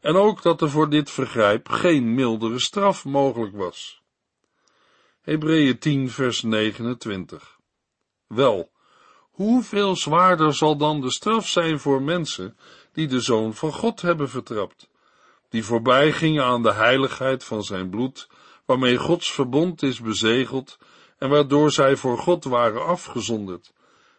en 0.00 0.14
ook 0.14 0.42
dat 0.42 0.60
er 0.60 0.70
voor 0.70 0.90
dit 0.90 1.10
vergrijp 1.10 1.68
geen 1.68 2.14
mildere 2.14 2.60
straf 2.60 3.04
mogelijk 3.04 3.56
was. 3.56 4.02
Hebreeën 5.20 5.78
10 5.78 6.10
vers 6.10 6.42
29 6.42 7.58
Wel, 8.26 8.69
hoeveel 9.40 9.96
zwaarder 9.96 10.54
zal 10.54 10.76
dan 10.76 11.00
de 11.00 11.10
straf 11.10 11.48
zijn 11.48 11.78
voor 11.78 12.02
mensen 12.02 12.56
die 12.92 13.06
de 13.06 13.20
Zoon 13.20 13.54
van 13.54 13.72
God 13.72 14.00
hebben 14.00 14.28
vertrapt, 14.28 14.88
die 15.48 15.64
voorbij 15.64 16.12
gingen 16.12 16.44
aan 16.44 16.62
de 16.62 16.72
heiligheid 16.72 17.44
van 17.44 17.64
zijn 17.64 17.90
bloed, 17.90 18.28
waarmee 18.64 18.96
Gods 18.96 19.32
verbond 19.32 19.82
is 19.82 20.00
bezegeld 20.00 20.78
en 21.18 21.28
waardoor 21.28 21.70
zij 21.70 21.96
voor 21.96 22.18
God 22.18 22.44
waren 22.44 22.86
afgezonderd, 22.86 23.72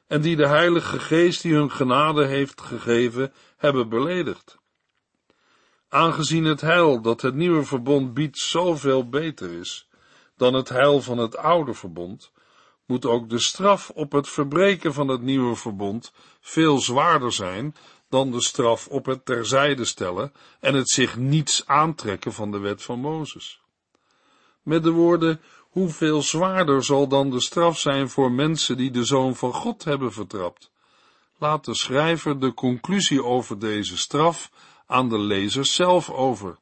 en 0.08 0.22
die 0.22 0.36
de 0.36 0.48
Heilige 0.48 1.00
Geest 1.00 1.42
die 1.42 1.54
hun 1.54 1.72
genade 1.72 2.26
heeft 2.26 2.62
gegeven, 2.62 3.34
hebben 3.58 3.90
beledigd. 3.90 4.58
Aangezien 5.90 6.46
het 6.46 6.62
heil 6.62 7.02
dat 7.02 7.22
het 7.22 7.36
nieuwe 7.36 7.64
verbond 7.64 8.14
biedt 8.14 8.38
zoveel 8.38 9.10
beter 9.10 9.52
is 9.52 9.88
dan 10.38 10.54
het 10.54 10.70
heil 10.70 11.02
van 11.02 11.18
het 11.18 11.38
oude 11.38 11.74
verbond, 11.74 12.32
moet 12.92 13.06
ook 13.06 13.30
de 13.30 13.40
straf 13.40 13.90
op 13.90 14.12
het 14.12 14.30
verbreken 14.30 14.94
van 14.94 15.08
het 15.08 15.22
nieuwe 15.22 15.56
verbond 15.56 16.12
veel 16.42 16.80
zwaarder 16.80 17.32
zijn 17.32 17.76
dan 18.10 18.32
de 18.32 18.42
straf 18.42 18.88
op 18.88 19.06
het 19.06 19.26
terzijde 19.26 19.86
stellen 19.86 20.34
en 20.60 20.74
het 20.74 20.90
zich 20.90 21.18
niets 21.18 21.68
aantrekken 21.68 22.34
van 22.34 22.52
de 22.52 22.58
wet 22.58 22.84
van 22.84 23.00
Mozes. 23.00 23.62
Met 24.62 24.84
de 24.84 24.92
woorden, 24.92 25.42
hoeveel 25.70 26.22
zwaarder 26.22 26.84
zal 26.84 27.08
dan 27.08 27.30
de 27.30 27.42
straf 27.42 27.80
zijn 27.80 28.10
voor 28.10 28.32
mensen 28.32 28.78
die 28.78 28.92
de 28.92 29.04
Zoon 29.04 29.36
van 29.36 29.54
God 29.54 29.84
hebben 29.84 30.12
vertrapt? 30.14 30.72
Laat 31.38 31.66
de 31.66 31.76
schrijver 31.76 32.40
de 32.40 32.54
conclusie 32.54 33.24
over 33.24 33.60
deze 33.60 33.98
straf 33.98 34.52
aan 34.88 35.10
de 35.10 35.20
lezer 35.20 35.66
zelf 35.66 36.10
over. 36.10 36.58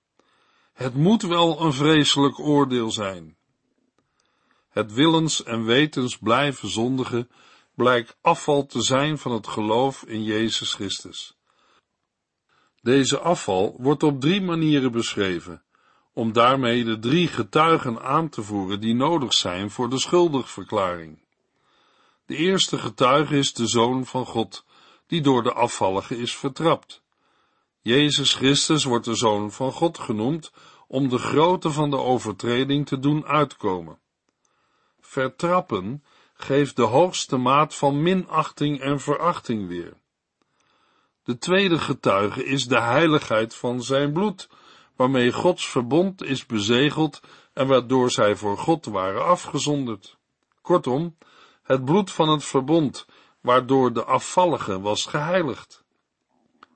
Het 0.73 0.95
moet 0.95 1.21
wel 1.21 1.61
een 1.61 1.73
vreselijk 1.73 2.39
oordeel 2.39 2.91
zijn. 2.91 3.37
Het 4.69 4.93
willens 4.93 5.43
en 5.43 5.65
wetens 5.65 6.17
blijven 6.17 6.69
zondigen 6.69 7.29
blijkt 7.75 8.17
afval 8.21 8.65
te 8.65 8.81
zijn 8.81 9.17
van 9.17 9.31
het 9.31 9.47
geloof 9.47 10.03
in 10.03 10.23
Jezus 10.23 10.73
Christus. 10.73 11.37
Deze 12.81 13.19
afval 13.19 13.75
wordt 13.77 14.03
op 14.03 14.21
drie 14.21 14.41
manieren 14.41 14.91
beschreven, 14.91 15.63
om 16.13 16.33
daarmee 16.33 16.83
de 16.83 16.99
drie 16.99 17.27
getuigen 17.27 18.01
aan 18.01 18.29
te 18.29 18.43
voeren 18.43 18.79
die 18.79 18.95
nodig 18.95 19.33
zijn 19.33 19.71
voor 19.71 19.89
de 19.89 19.99
schuldigverklaring. 19.99 21.19
De 22.25 22.35
eerste 22.35 22.77
getuige 22.77 23.37
is 23.37 23.53
de 23.53 23.67
Zoon 23.67 24.05
van 24.05 24.25
God, 24.25 24.65
die 25.07 25.21
door 25.21 25.43
de 25.43 25.53
afvallige 25.53 26.17
is 26.17 26.35
vertrapt. 26.35 27.01
Jezus 27.81 28.33
Christus 28.33 28.83
wordt 28.83 29.05
de 29.05 29.15
Zoon 29.15 29.51
van 29.51 29.71
God 29.71 29.97
genoemd 29.97 30.51
om 30.87 31.09
de 31.09 31.17
grootte 31.17 31.71
van 31.71 31.89
de 31.89 31.97
overtreding 31.97 32.87
te 32.87 32.99
doen 32.99 33.25
uitkomen. 33.25 33.99
Vertrappen 35.09 36.03
geeft 36.33 36.75
de 36.75 36.81
hoogste 36.81 37.37
maat 37.37 37.75
van 37.75 38.01
minachting 38.01 38.79
en 38.79 38.99
verachting 38.99 39.67
weer. 39.67 39.93
De 41.23 41.37
tweede 41.37 41.77
getuige 41.79 42.45
is 42.45 42.67
de 42.67 42.81
heiligheid 42.81 43.55
van 43.55 43.83
zijn 43.83 44.13
bloed, 44.13 44.49
waarmee 44.95 45.31
Gods 45.31 45.67
verbond 45.67 46.23
is 46.23 46.45
bezegeld 46.45 47.19
en 47.53 47.67
waardoor 47.67 48.11
zij 48.11 48.35
voor 48.35 48.57
God 48.57 48.85
waren 48.85 49.25
afgezonderd. 49.25 50.17
Kortom, 50.61 51.17
het 51.63 51.85
bloed 51.85 52.11
van 52.11 52.29
het 52.29 52.45
verbond, 52.45 53.05
waardoor 53.41 53.93
de 53.93 54.03
afvallige 54.03 54.81
was 54.81 55.05
geheiligd. 55.05 55.83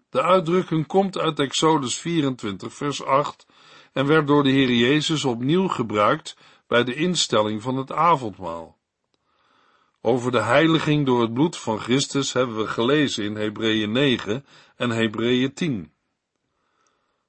De 0.09 0.21
uitdrukking 0.21 0.87
komt 0.87 1.17
uit 1.17 1.39
Exodus 1.39 1.97
24, 1.97 2.73
vers 2.73 3.03
8 3.03 3.45
en 3.91 4.05
werd 4.05 4.27
door 4.27 4.43
de 4.43 4.49
Heer 4.49 4.71
Jezus 4.71 5.25
opnieuw 5.25 5.67
gebruikt 5.67 6.35
bij 6.73 6.83
de 6.83 6.95
instelling 6.95 7.61
van 7.61 7.77
het 7.77 7.91
avondmaal. 7.91 8.77
Over 10.01 10.31
de 10.31 10.41
heiliging 10.41 11.05
door 11.05 11.21
het 11.21 11.33
bloed 11.33 11.57
van 11.57 11.79
Christus 11.79 12.33
hebben 12.33 12.57
we 12.57 12.67
gelezen 12.67 13.23
in 13.23 13.35
Hebreeën 13.35 13.91
9 13.91 14.45
en 14.75 14.89
Hebreeën 14.89 15.53
10. 15.53 15.91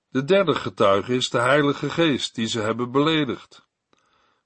De 0.09 0.25
derde 0.25 0.55
getuige 0.55 1.15
is 1.15 1.31
de 1.31 1.39
Heilige 1.39 1.91
Geest, 1.91 2.35
die 2.35 2.47
ze 2.47 2.61
hebben 2.61 2.91
beledigd. 2.91 3.67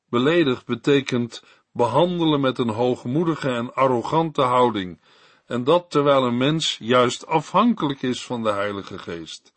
Beledigd 0.08 0.66
betekent 0.66 1.42
behandelen 1.72 2.40
met 2.40 2.58
een 2.58 2.70
hoogmoedige 2.70 3.50
en 3.50 3.74
arrogante 3.74 4.42
houding, 4.42 5.00
en 5.46 5.64
dat 5.64 5.90
terwijl 5.90 6.24
een 6.24 6.36
mens 6.36 6.78
juist 6.80 7.26
afhankelijk 7.26 8.02
is 8.02 8.24
van 8.24 8.42
de 8.42 8.52
Heilige 8.52 8.98
Geest, 8.98 9.52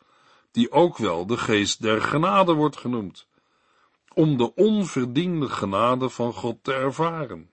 die 0.52 0.72
ook 0.72 0.98
wel 0.98 1.26
de 1.26 1.38
Geest 1.38 1.82
der 1.82 2.02
genade 2.02 2.54
wordt 2.54 2.78
genoemd, 2.78 3.30
om 4.14 4.38
de 4.38 4.56
onverdiende 4.56 5.50
genade 5.50 6.10
van 6.10 6.34
God 6.34 6.64
te 6.64 6.74
ervaren. 6.74 7.50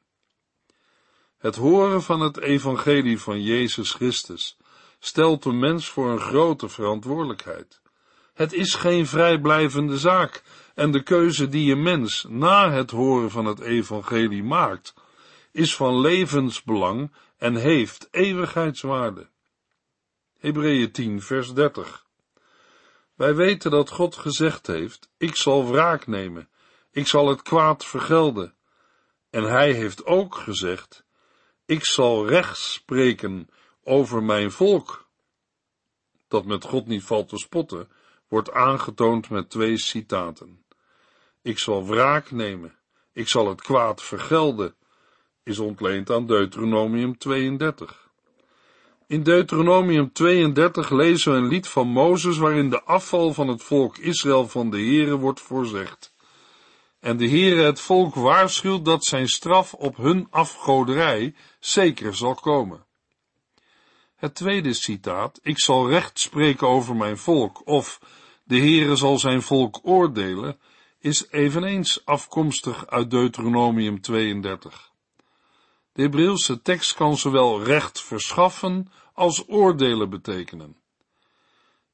Het 1.38 1.56
horen 1.56 2.02
van 2.02 2.20
het 2.20 2.38
evangelie 2.38 3.20
van 3.20 3.42
Jezus 3.42 3.92
Christus 3.92 4.56
stelt 4.98 5.42
de 5.42 5.52
mens 5.52 5.88
voor 5.88 6.10
een 6.10 6.20
grote 6.20 6.68
verantwoordelijkheid. 6.68 7.80
Het 8.34 8.52
is 8.52 8.74
geen 8.74 9.06
vrijblijvende 9.06 9.98
zaak 9.98 10.42
en 10.74 10.90
de 10.90 11.02
keuze 11.02 11.48
die 11.48 11.72
een 11.72 11.82
mens 11.82 12.26
na 12.28 12.70
het 12.70 12.90
horen 12.90 13.30
van 13.30 13.44
het 13.44 13.60
evangelie 13.60 14.42
maakt, 14.42 14.94
is 15.52 15.76
van 15.76 16.00
levensbelang 16.00 17.12
en 17.36 17.54
heeft 17.54 18.08
eeuwigheidswaarde. 18.10 19.28
Hebreeën 20.38 20.92
10 20.92 21.22
vers 21.22 21.54
30 21.54 22.07
Wij 23.18 23.34
weten 23.34 23.70
dat 23.70 23.90
God 23.90 24.16
gezegd 24.16 24.66
heeft, 24.66 25.10
ik 25.16 25.36
zal 25.36 25.70
wraak 25.70 26.06
nemen, 26.06 26.48
ik 26.90 27.06
zal 27.06 27.28
het 27.28 27.42
kwaad 27.42 27.84
vergelden. 27.84 28.54
En 29.30 29.42
hij 29.42 29.72
heeft 29.72 30.04
ook 30.04 30.34
gezegd, 30.34 31.04
ik 31.64 31.84
zal 31.84 32.28
recht 32.28 32.58
spreken 32.58 33.48
over 33.82 34.22
mijn 34.22 34.50
volk. 34.50 35.08
Dat 36.28 36.44
met 36.44 36.64
God 36.64 36.86
niet 36.86 37.04
valt 37.04 37.28
te 37.28 37.38
spotten, 37.38 37.88
wordt 38.28 38.52
aangetoond 38.52 39.30
met 39.30 39.50
twee 39.50 39.78
citaten. 39.78 40.64
Ik 41.42 41.58
zal 41.58 41.86
wraak 41.86 42.30
nemen, 42.30 42.78
ik 43.12 43.28
zal 43.28 43.48
het 43.48 43.62
kwaad 43.62 44.02
vergelden, 44.02 44.74
is 45.42 45.58
ontleend 45.58 46.10
aan 46.10 46.26
Deuteronomium 46.26 47.18
32. 47.18 48.07
In 49.08 49.22
Deuteronomium 49.22 50.12
32 50.12 50.90
lezen 50.90 51.32
we 51.32 51.38
een 51.38 51.48
lied 51.48 51.68
van 51.68 51.88
Mozes 51.88 52.36
waarin 52.36 52.70
de 52.70 52.82
afval 52.82 53.32
van 53.32 53.48
het 53.48 53.62
volk 53.62 53.98
Israël 53.98 54.48
van 54.48 54.70
de 54.70 54.76
Heere 54.76 55.16
wordt 55.16 55.40
voorzegd. 55.40 56.14
En 57.00 57.16
de 57.16 57.28
Heere 57.28 57.62
het 57.62 57.80
volk 57.80 58.14
waarschuwt 58.14 58.84
dat 58.84 59.04
zijn 59.04 59.28
straf 59.28 59.74
op 59.74 59.96
hun 59.96 60.26
afgoderij 60.30 61.34
zeker 61.60 62.14
zal 62.14 62.34
komen. 62.34 62.84
Het 64.16 64.34
tweede 64.34 64.72
citaat, 64.72 65.40
ik 65.42 65.58
zal 65.58 65.88
recht 65.88 66.18
spreken 66.18 66.68
over 66.68 66.96
mijn 66.96 67.18
volk, 67.18 67.62
of 67.64 68.00
de 68.44 68.58
Heere 68.58 68.96
zal 68.96 69.18
zijn 69.18 69.42
volk 69.42 69.80
oordelen, 69.82 70.58
is 70.98 71.26
eveneens 71.30 72.04
afkomstig 72.04 72.86
uit 72.86 73.10
Deuteronomium 73.10 74.00
32. 74.00 74.87
De 75.98 76.04
Hebreeuwse 76.04 76.62
tekst 76.62 76.94
kan 76.94 77.16
zowel 77.16 77.62
recht 77.62 78.02
verschaffen 78.02 78.90
als 79.14 79.48
oordelen 79.48 80.10
betekenen. 80.10 80.76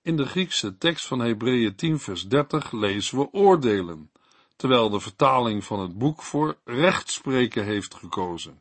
In 0.03 0.17
de 0.17 0.27
Griekse 0.27 0.79
tekst 0.79 1.07
van 1.07 1.21
Hebreeën 1.21 1.75
10 1.75 1.99
vers 1.99 2.29
30 2.29 2.73
lezen 2.73 3.19
we 3.19 3.33
oordelen, 3.33 4.11
terwijl 4.57 4.91
de 4.91 5.01
vertaling 5.01 5.65
van 5.65 5.81
het 5.81 5.99
boek 5.99 6.23
voor 6.23 6.57
rechtspreken 6.65 7.65
heeft 7.65 7.95
gekozen. 7.95 8.61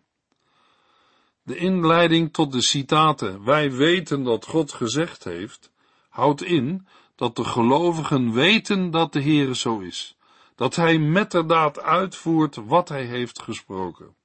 De 1.42 1.56
inleiding 1.56 2.34
tot 2.34 2.52
de 2.52 2.62
citaten 2.62 3.44
Wij 3.44 3.72
weten 3.72 4.24
dat 4.24 4.46
God 4.46 4.74
gezegd 4.74 5.24
heeft, 5.24 5.72
houdt 6.10 6.44
in 6.44 6.88
dat 7.16 7.36
de 7.36 7.44
gelovigen 7.44 8.32
weten 8.32 8.92
dat 8.92 9.14
de 9.14 9.22
Heere 9.22 9.56
zo 9.56 9.80
is, 9.80 10.18
dat 10.56 10.76
Hij 10.76 11.00
metterdaad 11.00 11.80
uitvoert 11.80 12.56
wat 12.56 12.90
Hij 12.90 13.06
heeft 13.06 13.42
gesproken. 13.42 14.22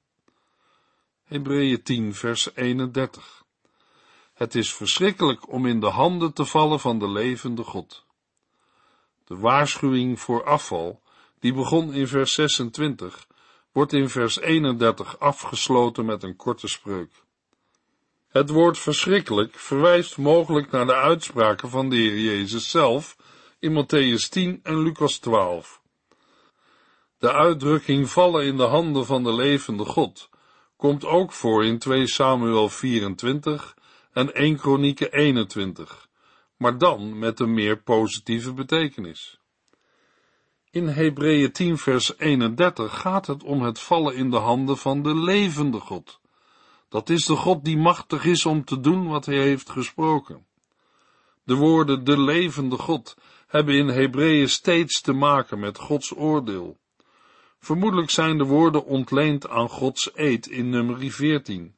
Hebreeën 1.29 1.83
10 1.83 2.13
vers 2.13 2.55
31 2.55 3.43
Het 4.33 4.55
is 4.55 4.73
verschrikkelijk 4.73 5.51
om 5.51 5.65
in 5.65 5.79
de 5.79 5.87
handen 5.87 6.33
te 6.33 6.45
vallen 6.45 6.79
van 6.79 6.99
de 6.99 7.09
levende 7.09 7.63
God. 7.63 8.05
De 9.25 9.37
waarschuwing 9.37 10.19
voor 10.19 10.43
afval, 10.43 11.01
die 11.39 11.53
begon 11.53 11.93
in 11.93 12.07
vers 12.07 12.33
26, 12.33 13.27
wordt 13.71 13.93
in 13.93 14.09
vers 14.09 14.39
31 14.39 15.19
afgesloten 15.19 16.05
met 16.05 16.23
een 16.23 16.35
korte 16.35 16.67
spreuk. 16.67 17.11
Het 18.27 18.49
woord 18.49 18.77
verschrikkelijk 18.77 19.55
verwijst 19.55 20.17
mogelijk 20.17 20.71
naar 20.71 20.85
de 20.85 20.95
uitspraken 20.95 21.69
van 21.69 21.89
de 21.89 21.95
Heer 21.95 22.19
Jezus 22.19 22.69
zelf 22.69 23.17
in 23.59 23.83
Matthäus 23.83 24.29
10 24.29 24.59
en 24.63 24.81
Lucas 24.81 25.17
12. 25.17 25.81
De 27.19 27.33
uitdrukking 27.33 28.09
vallen 28.09 28.45
in 28.45 28.57
de 28.57 28.67
handen 28.67 29.05
van 29.05 29.23
de 29.23 29.33
levende 29.33 29.85
God 29.85 30.29
komt 30.79 31.05
ook 31.05 31.31
voor 31.31 31.65
in 31.65 31.79
2 31.79 32.07
Samuel 32.07 32.69
24 32.69 33.77
en 34.11 34.33
1 34.33 34.57
Kronieken 34.57 35.11
21, 35.11 36.07
maar 36.57 36.77
dan 36.77 37.19
met 37.19 37.39
een 37.39 37.53
meer 37.53 37.81
positieve 37.81 38.53
betekenis. 38.53 39.39
In 40.71 40.87
Hebreeën 40.87 41.51
10 41.51 41.77
vers 41.77 42.17
31 42.17 42.99
gaat 42.99 43.27
het 43.27 43.43
om 43.43 43.61
het 43.61 43.79
vallen 43.79 44.15
in 44.15 44.29
de 44.29 44.37
handen 44.37 44.77
van 44.77 45.03
de 45.03 45.15
levende 45.15 45.79
God. 45.79 46.19
Dat 46.89 47.09
is 47.09 47.25
de 47.25 47.35
God 47.35 47.63
die 47.63 47.77
machtig 47.77 48.25
is 48.25 48.45
om 48.45 48.65
te 48.65 48.79
doen 48.79 49.07
wat 49.07 49.25
hij 49.25 49.39
heeft 49.39 49.69
gesproken. 49.69 50.45
De 51.43 51.55
woorden 51.55 52.03
de 52.03 52.19
levende 52.19 52.77
God 52.77 53.17
hebben 53.47 53.75
in 53.75 53.87
Hebreeën 53.87 54.49
steeds 54.49 55.01
te 55.01 55.13
maken 55.13 55.59
met 55.59 55.77
Gods 55.77 56.15
oordeel. 56.15 56.77
Vermoedelijk 57.59 58.09
zijn 58.09 58.37
de 58.37 58.43
woorden 58.43 58.85
ontleend 58.85 59.49
aan 59.49 59.69
Gods 59.69 60.09
eed 60.13 60.47
in 60.47 60.69
nummer 60.69 61.11
14. 61.11 61.75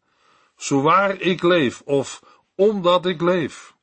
Zowaar 0.55 1.19
ik 1.19 1.43
leef, 1.43 1.81
of 1.81 2.23
omdat 2.55 3.05
ik 3.05 3.21
leef. 3.21 3.75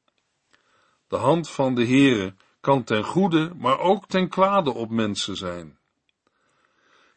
De 1.08 1.16
hand 1.16 1.50
van 1.50 1.74
de 1.74 1.86
Heere 1.86 2.34
kan 2.60 2.84
ten 2.84 3.04
goede, 3.04 3.52
maar 3.56 3.78
ook 3.78 4.06
ten 4.06 4.28
kwade 4.28 4.74
op 4.74 4.90
mensen 4.90 5.36
zijn. 5.36 5.78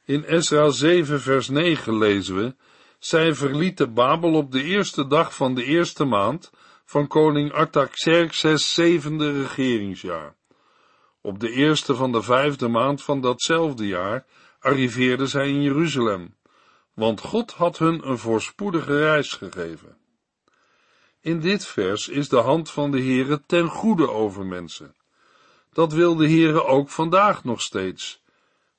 In 0.05 0.25
Esra 0.25 0.69
7 0.69 1.21
vers 1.21 1.49
9 1.49 1.97
lezen 1.97 2.35
we, 2.35 2.55
zij 2.99 3.33
verlieten 3.33 3.93
Babel 3.93 4.33
op 4.33 4.51
de 4.51 4.63
eerste 4.63 5.07
dag 5.07 5.35
van 5.35 5.55
de 5.55 5.63
eerste 5.63 6.05
maand 6.05 6.51
van 6.85 7.07
koning 7.07 7.51
Artaxerxes 7.51 8.73
zevende 8.73 9.41
regeringsjaar. 9.41 10.35
Op 11.21 11.39
de 11.39 11.51
eerste 11.51 11.95
van 11.95 12.11
de 12.11 12.21
vijfde 12.21 12.67
maand 12.67 13.03
van 13.03 13.21
datzelfde 13.21 13.87
jaar 13.87 14.25
arriveerden 14.61 15.27
zij 15.27 15.49
in 15.49 15.61
Jeruzalem, 15.61 16.35
want 16.93 17.21
God 17.21 17.51
had 17.51 17.77
hun 17.77 18.07
een 18.07 18.17
voorspoedige 18.17 18.99
reis 18.99 19.33
gegeven. 19.33 19.97
In 21.21 21.39
dit 21.39 21.65
vers 21.65 22.07
is 22.07 22.29
de 22.29 22.39
hand 22.39 22.71
van 22.71 22.91
de 22.91 23.01
Heere 23.01 23.41
ten 23.45 23.67
goede 23.67 24.09
over 24.09 24.45
mensen. 24.45 24.95
Dat 25.73 25.93
wil 25.93 26.15
de 26.15 26.27
Heere 26.27 26.63
ook 26.63 26.89
vandaag 26.89 27.43
nog 27.43 27.61
steeds. 27.61 28.21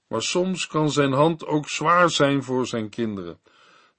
Maar 0.07 0.23
soms 0.23 0.66
kan 0.66 0.90
zijn 0.90 1.12
hand 1.12 1.47
ook 1.47 1.68
zwaar 1.68 2.11
zijn 2.11 2.42
voor 2.42 2.66
zijn 2.66 2.88
kinderen. 2.88 3.40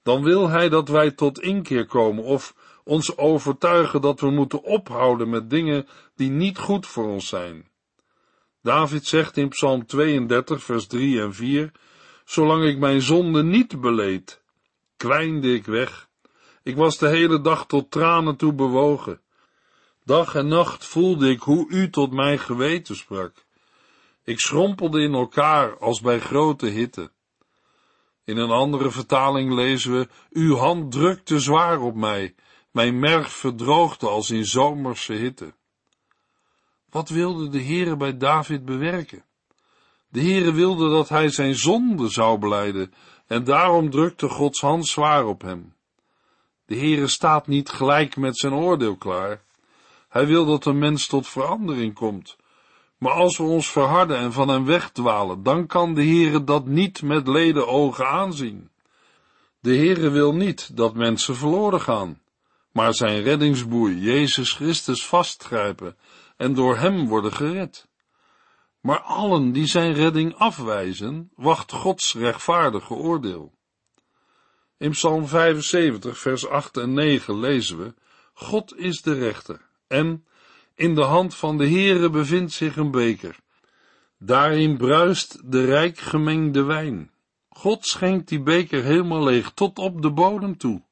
Dan 0.02 0.22
wil 0.22 0.48
hij 0.48 0.68
dat 0.68 0.88
wij 0.88 1.10
tot 1.10 1.40
inkeer 1.40 1.86
komen 1.86 2.24
of 2.24 2.54
ons 2.84 3.16
overtuigen 3.16 4.00
dat 4.00 4.20
we 4.20 4.30
moeten 4.30 4.62
ophouden 4.62 5.30
met 5.30 5.50
dingen 5.50 5.88
die 6.16 6.30
niet 6.30 6.58
goed 6.58 6.86
voor 6.86 7.08
ons 7.08 7.28
zijn. 7.28 7.68
David 8.64 9.06
zegt 9.06 9.36
in 9.36 9.48
Psalm 9.48 9.86
32, 9.86 10.62
vers 10.62 10.86
3 10.86 11.20
en 11.20 11.34
4, 11.34 11.72
Zolang 12.24 12.64
ik 12.64 12.78
mijn 12.78 13.00
zonde 13.00 13.42
niet 13.42 13.80
beleed, 13.80 14.42
kwijnde 14.96 15.54
ik 15.54 15.64
weg. 15.64 16.08
Ik 16.62 16.76
was 16.76 16.98
de 16.98 17.08
hele 17.08 17.40
dag 17.40 17.66
tot 17.66 17.90
tranen 17.90 18.36
toe 18.36 18.52
bewogen. 18.52 19.20
Dag 20.04 20.34
en 20.34 20.48
nacht 20.48 20.84
voelde 20.84 21.30
ik 21.30 21.40
hoe 21.40 21.68
u 21.68 21.90
tot 21.90 22.12
mijn 22.12 22.38
geweten 22.38 22.96
sprak. 22.96 23.44
Ik 24.22 24.40
schrompelde 24.40 25.00
in 25.00 25.14
elkaar 25.14 25.78
als 25.78 26.00
bij 26.00 26.20
grote 26.20 26.66
hitte. 26.66 27.10
In 28.24 28.36
een 28.36 28.50
andere 28.50 28.90
vertaling 28.90 29.52
lezen 29.54 29.98
we, 29.98 30.08
uw 30.30 30.56
hand 30.56 30.92
drukte 30.92 31.40
zwaar 31.40 31.80
op 31.80 31.94
mij, 31.94 32.34
mijn 32.70 32.98
merg 32.98 33.32
verdroogde 33.32 34.08
als 34.08 34.30
in 34.30 34.44
zomerse 34.44 35.12
hitte. 35.12 35.54
Wat 36.94 37.08
wilde 37.08 37.48
de 37.48 37.62
Heere 37.62 37.96
bij 37.96 38.16
David 38.16 38.64
bewerken? 38.64 39.24
De 40.08 40.20
Heere 40.20 40.52
wilde 40.52 40.90
dat 40.90 41.08
hij 41.08 41.28
zijn 41.28 41.54
zonde 41.54 42.08
zou 42.08 42.38
beleiden, 42.38 42.94
en 43.26 43.44
daarom 43.44 43.90
drukte 43.90 44.28
Gods 44.28 44.60
hand 44.60 44.86
zwaar 44.86 45.26
op 45.26 45.42
hem. 45.42 45.74
De 46.66 46.76
Heere 46.76 47.06
staat 47.06 47.46
niet 47.46 47.68
gelijk 47.68 48.16
met 48.16 48.38
zijn 48.38 48.52
oordeel 48.52 48.96
klaar. 48.96 49.42
Hij 50.08 50.26
wil 50.26 50.46
dat 50.46 50.64
een 50.64 50.78
mens 50.78 51.06
tot 51.06 51.28
verandering 51.28 51.94
komt. 51.94 52.36
Maar 52.98 53.12
als 53.12 53.36
we 53.36 53.44
ons 53.44 53.70
verharden 53.70 54.18
en 54.18 54.32
van 54.32 54.48
hem 54.48 54.64
wegdwalen, 54.64 55.42
dan 55.42 55.66
kan 55.66 55.94
de 55.94 56.04
Heere 56.04 56.44
dat 56.44 56.66
niet 56.66 57.02
met 57.02 57.28
leden 57.28 57.68
ogen 57.68 58.08
aanzien. 58.08 58.70
De 59.60 59.76
Heere 59.76 60.10
wil 60.10 60.34
niet 60.34 60.76
dat 60.76 60.94
mensen 60.94 61.36
verloren 61.36 61.80
gaan, 61.80 62.20
maar 62.72 62.94
zijn 62.94 63.22
reddingsboei, 63.22 63.98
Jezus 63.98 64.52
Christus, 64.52 65.06
vastgrijpen 65.06 65.96
en 66.36 66.54
door 66.54 66.76
hem 66.76 67.08
worden 67.08 67.32
gered. 67.32 67.88
Maar 68.80 69.00
allen 69.00 69.52
die 69.52 69.66
zijn 69.66 69.92
redding 69.92 70.34
afwijzen, 70.34 71.30
wacht 71.34 71.72
Gods 71.72 72.14
rechtvaardige 72.14 72.94
oordeel. 72.94 73.52
In 74.76 74.90
Psalm 74.90 75.26
75, 75.26 76.18
vers 76.18 76.48
8 76.48 76.76
en 76.76 76.92
9 76.92 77.38
lezen 77.38 77.78
we, 77.78 77.94
God 78.32 78.76
is 78.76 79.02
de 79.02 79.14
rechter, 79.14 79.60
en 79.86 80.24
in 80.74 80.94
de 80.94 81.02
hand 81.02 81.34
van 81.34 81.58
de 81.58 81.68
Heere 81.68 82.10
bevindt 82.10 82.52
zich 82.52 82.76
een 82.76 82.90
beker. 82.90 83.36
Daarin 84.18 84.76
bruist 84.76 85.52
de 85.52 85.64
rijk 85.64 85.98
gemengde 85.98 86.62
wijn. 86.62 87.10
God 87.48 87.86
schenkt 87.86 88.28
die 88.28 88.42
beker 88.42 88.82
helemaal 88.82 89.24
leeg, 89.24 89.50
tot 89.50 89.78
op 89.78 90.02
de 90.02 90.10
bodem 90.10 90.56
toe. 90.56 90.82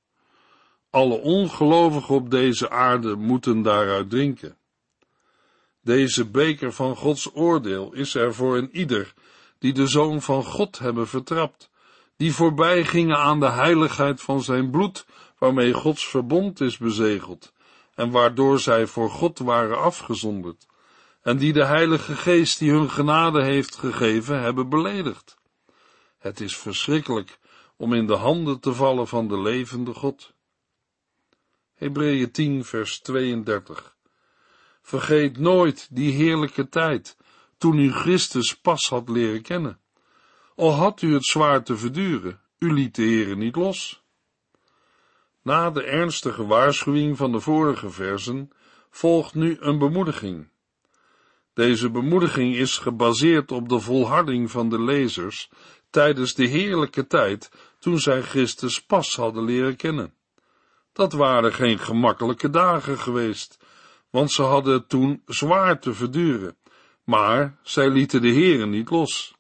Alle 0.91 1.21
ongelovigen 1.21 2.15
op 2.15 2.31
deze 2.31 2.71
aarde 2.71 3.17
moeten 3.17 3.63
daaruit 3.63 4.11
drinken. 4.11 4.57
Deze 5.83 6.31
beker 6.31 6.73
van 6.73 6.97
Gods 6.97 7.35
oordeel 7.35 7.93
is 7.93 8.15
er 8.15 8.35
voor 8.35 8.57
een 8.57 8.77
ieder 8.77 9.15
die 9.59 9.73
de 9.73 9.87
Zoon 9.87 10.23
van 10.23 10.45
God 10.45 10.79
hebben 10.79 11.09
vertrapt, 11.09 11.71
die 12.17 12.35
voorbij 12.35 12.85
gingen 12.85 13.17
aan 13.17 13.41
de 13.41 13.51
heiligheid 13.51 14.21
van 14.21 14.43
zijn 14.43 14.71
bloed, 14.71 15.07
waarmee 15.39 15.73
Gods 15.73 16.09
verbond 16.09 16.61
is 16.61 16.79
bezegeld, 16.79 17.53
en 17.95 18.11
waardoor 18.11 18.61
zij 18.61 18.87
voor 18.87 19.11
God 19.11 19.39
waren 19.39 19.79
afgezonderd, 19.79 20.67
en 21.23 21.37
die 21.37 21.53
de 21.53 21.65
Heilige 21.65 22.15
Geest 22.17 22.59
die 22.59 22.71
hun 22.71 22.91
genade 22.91 23.43
heeft 23.43 23.77
gegeven, 23.77 24.41
hebben 24.41 24.69
beledigd. 24.69 25.37
Het 26.19 26.41
is 26.41 26.57
verschrikkelijk 26.57 27.39
om 27.77 27.93
in 27.93 28.07
de 28.07 28.17
handen 28.17 28.61
te 28.61 28.75
vallen 28.75 29.09
van 29.09 29.29
de 29.29 29.41
levende 29.41 29.95
God. 29.95 30.33
Hebreeën 31.75 32.31
10 32.31 32.65
vers 32.65 33.01
32 33.01 33.97
Vergeet 34.83 35.39
nooit 35.39 35.89
die 35.91 36.13
heerlijke 36.13 36.69
tijd, 36.69 37.17
toen 37.59 37.79
u 37.79 37.93
Christus 37.93 38.55
pas 38.55 38.89
had 38.89 39.09
leren 39.09 39.43
kennen. 39.43 39.81
Al 40.57 40.73
had 40.73 41.03
u 41.03 41.13
het 41.15 41.25
zwaar 41.25 41.65
te 41.65 41.77
verduren, 41.77 42.41
u 42.59 42.73
liet 42.73 42.95
de 42.95 43.03
Heere 43.03 43.37
niet 43.37 43.57
los. 43.57 44.03
Na 45.43 45.71
de 45.71 45.85
ernstige 45.85 46.47
waarschuwing 46.47 47.17
van 47.17 47.33
de 47.33 47.41
vorige 47.41 47.91
versen 47.91 48.51
volgt 48.91 49.35
nu 49.35 49.57
een 49.61 49.79
bemoediging. 49.79 50.49
Deze 51.55 51.91
bemoediging 51.91 52.55
is 52.55 52.79
gebaseerd 52.79 53.53
op 53.53 53.69
de 53.69 53.81
volharding 53.81 54.51
van 54.51 54.69
de 54.69 54.83
lezers 54.83 55.51
tijdens 55.91 56.35
de 56.35 56.47
heerlijke 56.47 57.07
tijd 57.07 57.51
toen 57.79 57.99
zij 57.99 58.23
Christus 58.23 58.83
pas 58.83 59.17
hadden 59.17 59.45
leren 59.45 59.77
kennen. 59.77 60.15
Dat 60.93 61.13
waren 61.13 61.53
geen 61.53 61.79
gemakkelijke 61.79 62.51
dagen 62.51 62.99
geweest, 62.99 63.62
want 64.13 64.33
ze 64.33 64.43
hadden 64.43 64.87
toen 64.87 65.23
zwaar 65.27 65.81
te 65.81 65.95
verduren, 65.95 66.57
maar 67.05 67.59
zij 67.63 67.91
lieten 67.91 68.23
de 68.23 68.29
Heeren 68.29 68.71
niet 68.71 68.91
los. 68.91 69.35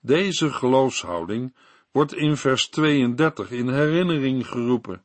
Deze 0.00 0.52
geloofshouding 0.52 1.56
wordt 1.92 2.14
in 2.14 2.36
vers 2.36 2.68
32 2.68 3.50
in 3.50 3.68
herinnering 3.68 4.46
geroepen. 4.46 5.02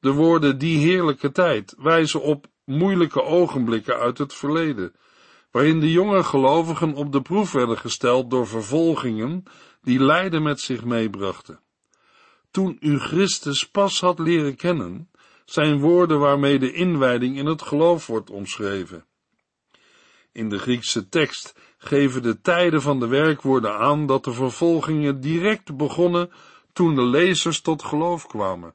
De 0.00 0.12
woorden 0.12 0.58
die 0.58 0.78
heerlijke 0.78 1.32
tijd 1.32 1.74
wijzen 1.78 2.22
op 2.22 2.46
moeilijke 2.64 3.22
ogenblikken 3.22 3.96
uit 3.96 4.18
het 4.18 4.34
verleden, 4.34 4.94
waarin 5.50 5.80
de 5.80 5.90
jonge 5.90 6.22
gelovigen 6.22 6.94
op 6.94 7.12
de 7.12 7.22
proef 7.22 7.52
werden 7.52 7.78
gesteld 7.78 8.30
door 8.30 8.46
vervolgingen 8.46 9.42
die 9.82 10.00
lijden 10.00 10.42
met 10.42 10.60
zich 10.60 10.84
meebrachten. 10.84 11.60
Toen 12.50 12.76
u 12.80 12.98
Christus 12.98 13.68
pas 13.68 14.00
had 14.00 14.18
leren 14.18 14.56
kennen, 14.56 15.09
zijn 15.52 15.78
woorden 15.78 16.18
waarmee 16.18 16.58
de 16.58 16.72
inwijding 16.72 17.36
in 17.36 17.46
het 17.46 17.62
geloof 17.62 18.06
wordt 18.06 18.30
omschreven. 18.30 19.04
In 20.32 20.48
de 20.48 20.58
Griekse 20.58 21.08
tekst 21.08 21.54
geven 21.78 22.22
de 22.22 22.40
tijden 22.40 22.82
van 22.82 23.00
de 23.00 23.06
werkwoorden 23.06 23.78
aan 23.78 24.06
dat 24.06 24.24
de 24.24 24.32
vervolgingen 24.32 25.20
direct 25.20 25.76
begonnen 25.76 26.30
toen 26.72 26.94
de 26.94 27.02
lezers 27.02 27.60
tot 27.60 27.82
geloof 27.82 28.26
kwamen. 28.26 28.74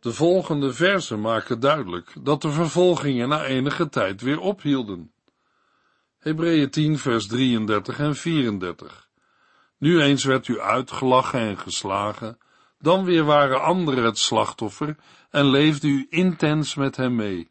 De 0.00 0.12
volgende 0.12 0.72
versen 0.72 1.20
maken 1.20 1.60
duidelijk 1.60 2.12
dat 2.20 2.42
de 2.42 2.50
vervolgingen 2.50 3.28
na 3.28 3.44
enige 3.44 3.88
tijd 3.88 4.20
weer 4.20 4.40
ophielden. 4.40 5.12
Hebreeën 6.18 6.70
10 6.70 6.98
vers 6.98 7.26
33 7.26 7.98
en 7.98 8.16
34. 8.16 9.08
Nu 9.78 10.00
eens 10.00 10.24
werd 10.24 10.48
u 10.48 10.60
uitgelachen 10.60 11.40
en 11.40 11.58
geslagen, 11.58 12.38
dan 12.78 13.04
weer 13.04 13.24
waren 13.24 13.62
anderen 13.62 14.04
het 14.04 14.18
slachtoffer 14.18 14.96
en 15.30 15.46
leefde 15.46 15.88
u 15.88 16.06
intens 16.10 16.74
met 16.74 16.96
hem 16.96 17.14
mee. 17.14 17.50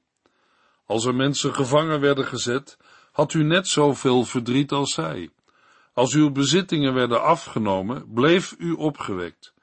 Als 0.85 1.05
er 1.05 1.15
mensen 1.15 1.53
gevangen 1.53 1.99
werden 1.99 2.25
gezet, 2.25 2.77
had 3.11 3.33
u 3.33 3.43
net 3.43 3.67
zoveel 3.67 4.25
verdriet 4.25 4.71
als 4.71 4.93
zij. 4.93 5.29
Als 5.93 6.13
uw 6.13 6.31
bezittingen 6.31 6.93
werden 6.93 7.21
afgenomen, 7.21 8.13
bleef 8.13 8.55
u 8.57 8.71
opgewekt. 8.71 9.53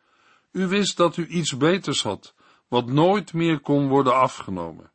U 0.53 0.67
wist 0.67 0.97
dat 0.97 1.17
u 1.17 1.27
iets 1.27 1.57
beters 1.57 2.03
had, 2.03 2.35
wat 2.69 2.87
nooit 2.87 3.33
meer 3.33 3.61
kon 3.61 3.89
worden 3.89 4.15
afgenomen. 4.15 4.91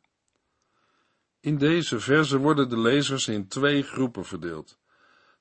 In 1.40 1.58
deze 1.58 2.00
verse 2.00 2.38
worden 2.38 2.68
de 2.68 2.78
lezers 2.78 3.28
in 3.28 3.48
twee 3.48 3.82
groepen 3.82 4.24
verdeeld, 4.24 4.78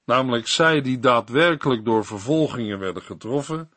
namelijk 0.05 0.47
zij 0.47 0.81
die 0.81 0.99
daadwerkelijk 0.99 1.85
door 1.85 2.05
vervolgingen 2.05 2.79
werden 2.79 3.03
getroffen, 3.03 3.71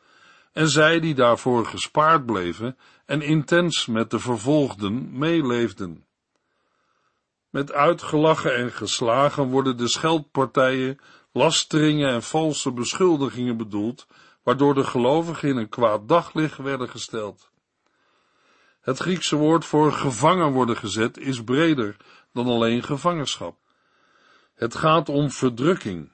en 0.51 0.69
zij 0.69 0.99
die 0.99 1.15
daarvoor 1.15 1.65
gespaard 1.65 2.25
bleven 2.25 2.77
en 3.05 3.21
intens 3.21 3.85
met 3.85 4.09
de 4.09 4.19
vervolgden 4.19 5.17
meeleefden. 5.17 6.05
Met 7.49 7.71
uitgelachen 7.71 8.55
en 8.55 8.71
geslagen 8.71 9.49
worden 9.49 9.77
de 9.77 9.87
scheldpartijen, 9.87 10.99
lasteringen 11.31 12.09
en 12.09 12.23
valse 12.23 12.71
beschuldigingen 12.71 13.57
bedoeld, 13.57 14.07
waardoor 14.43 14.73
de 14.73 14.83
gelovigen 14.83 15.49
in 15.49 15.57
een 15.57 15.69
kwaad 15.69 16.07
daglicht 16.07 16.57
werden 16.57 16.89
gesteld. 16.89 17.51
Het 18.81 18.97
Griekse 18.97 19.35
woord 19.35 19.65
voor 19.65 19.91
gevangen 19.91 20.51
worden 20.51 20.77
gezet 20.77 21.17
is 21.17 21.43
breder 21.43 21.97
dan 22.33 22.47
alleen 22.47 22.83
gevangenschap. 22.83 23.57
Het 24.55 24.75
gaat 24.75 25.09
om 25.09 25.31
verdrukking. 25.31 26.11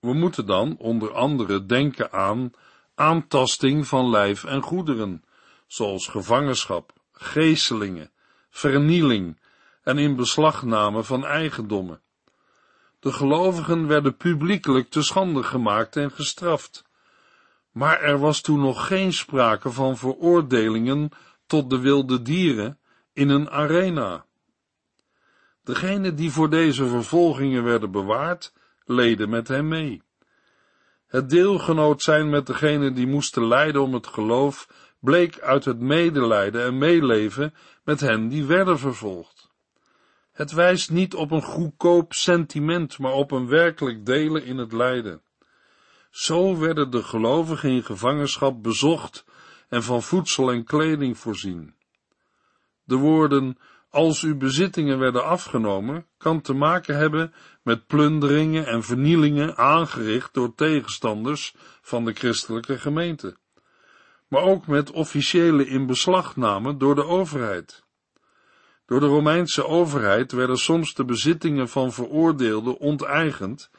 We 0.00 0.12
moeten 0.12 0.46
dan 0.46 0.76
onder 0.78 1.12
andere 1.12 1.66
denken 1.66 2.12
aan 2.12 2.50
aantasting 2.98 3.86
van 3.86 4.10
lijf 4.10 4.44
en 4.44 4.62
goederen, 4.62 5.24
zoals 5.66 6.06
gevangenschap, 6.06 6.92
geestelingen, 7.12 8.10
vernieling 8.50 9.40
en 9.82 9.98
in 9.98 10.16
beslagname 10.16 11.04
van 11.04 11.24
eigendommen. 11.24 12.00
De 13.00 13.12
gelovigen 13.12 13.86
werden 13.86 14.16
publiekelijk 14.16 14.90
te 14.90 15.02
schande 15.02 15.42
gemaakt 15.42 15.96
en 15.96 16.10
gestraft. 16.10 16.84
Maar 17.72 18.00
er 18.00 18.18
was 18.18 18.40
toen 18.40 18.60
nog 18.60 18.86
geen 18.86 19.12
sprake 19.12 19.70
van 19.70 19.96
veroordelingen 19.96 21.10
tot 21.46 21.70
de 21.70 21.78
wilde 21.78 22.22
dieren 22.22 22.78
in 23.12 23.28
een 23.28 23.50
arena. 23.50 24.24
Degenen 25.62 26.16
die 26.16 26.30
voor 26.30 26.50
deze 26.50 26.86
vervolgingen 26.86 27.64
werden 27.64 27.90
bewaard, 27.90 28.52
leden 28.84 29.28
met 29.28 29.48
hem 29.48 29.68
mee. 29.68 30.02
Het 31.08 31.30
deelgenoot 31.30 32.02
zijn 32.02 32.30
met 32.30 32.46
degenen 32.46 32.94
die 32.94 33.06
moesten 33.06 33.46
lijden 33.46 33.82
om 33.82 33.94
het 33.94 34.06
geloof, 34.06 34.68
bleek 35.00 35.40
uit 35.40 35.64
het 35.64 35.80
medelijden 35.80 36.64
en 36.64 36.78
meeleven 36.78 37.54
met 37.84 38.00
hen 38.00 38.28
die 38.28 38.44
werden 38.44 38.78
vervolgd. 38.78 39.50
Het 40.32 40.52
wijst 40.52 40.90
niet 40.90 41.14
op 41.14 41.30
een 41.30 41.42
goedkoop 41.42 42.12
sentiment, 42.12 42.98
maar 42.98 43.12
op 43.12 43.30
een 43.30 43.48
werkelijk 43.48 44.06
delen 44.06 44.44
in 44.44 44.58
het 44.58 44.72
lijden. 44.72 45.22
Zo 46.10 46.58
werden 46.58 46.90
de 46.90 47.02
gelovigen 47.02 47.70
in 47.70 47.84
gevangenschap 47.84 48.62
bezocht 48.62 49.24
en 49.68 49.82
van 49.82 50.02
voedsel 50.02 50.52
en 50.52 50.64
kleding 50.64 51.18
voorzien. 51.18 51.74
De 52.84 52.96
woorden 52.96 53.58
als 53.90 54.22
uw 54.22 54.36
bezittingen 54.36 54.98
werden 54.98 55.24
afgenomen, 55.24 56.06
kan 56.18 56.40
te 56.40 56.52
maken 56.54 56.96
hebben 56.96 57.32
met 57.68 57.86
plunderingen 57.86 58.66
en 58.66 58.82
vernielingen 58.82 59.56
aangericht 59.56 60.34
door 60.34 60.54
tegenstanders 60.54 61.54
van 61.82 62.04
de 62.04 62.12
christelijke 62.12 62.78
gemeente, 62.78 63.36
maar 64.28 64.42
ook 64.42 64.66
met 64.66 64.90
officiële 64.90 65.66
inbeslagname 65.66 66.76
door 66.76 66.94
de 66.94 67.04
overheid. 67.04 67.84
Door 68.86 69.00
de 69.00 69.06
Romeinse 69.06 69.66
overheid 69.66 70.32
werden 70.32 70.56
soms 70.56 70.94
de 70.94 71.04
bezittingen 71.04 71.68
van 71.68 71.92
veroordeelden 71.92 72.78
onteigend 72.78 73.70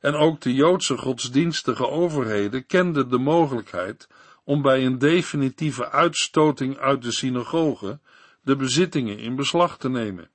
en 0.00 0.14
ook 0.14 0.40
de 0.40 0.54
Joodse 0.54 0.96
godsdienstige 0.96 1.88
overheden 1.88 2.66
kenden 2.66 3.08
de 3.08 3.18
mogelijkheid 3.18 4.08
om 4.44 4.62
bij 4.62 4.86
een 4.86 4.98
definitieve 4.98 5.90
uitstoting 5.90 6.78
uit 6.78 7.02
de 7.02 7.12
synagoge 7.12 8.00
de 8.42 8.56
bezittingen 8.56 9.18
in 9.18 9.36
beslag 9.36 9.78
te 9.78 9.88
nemen. 9.88 10.30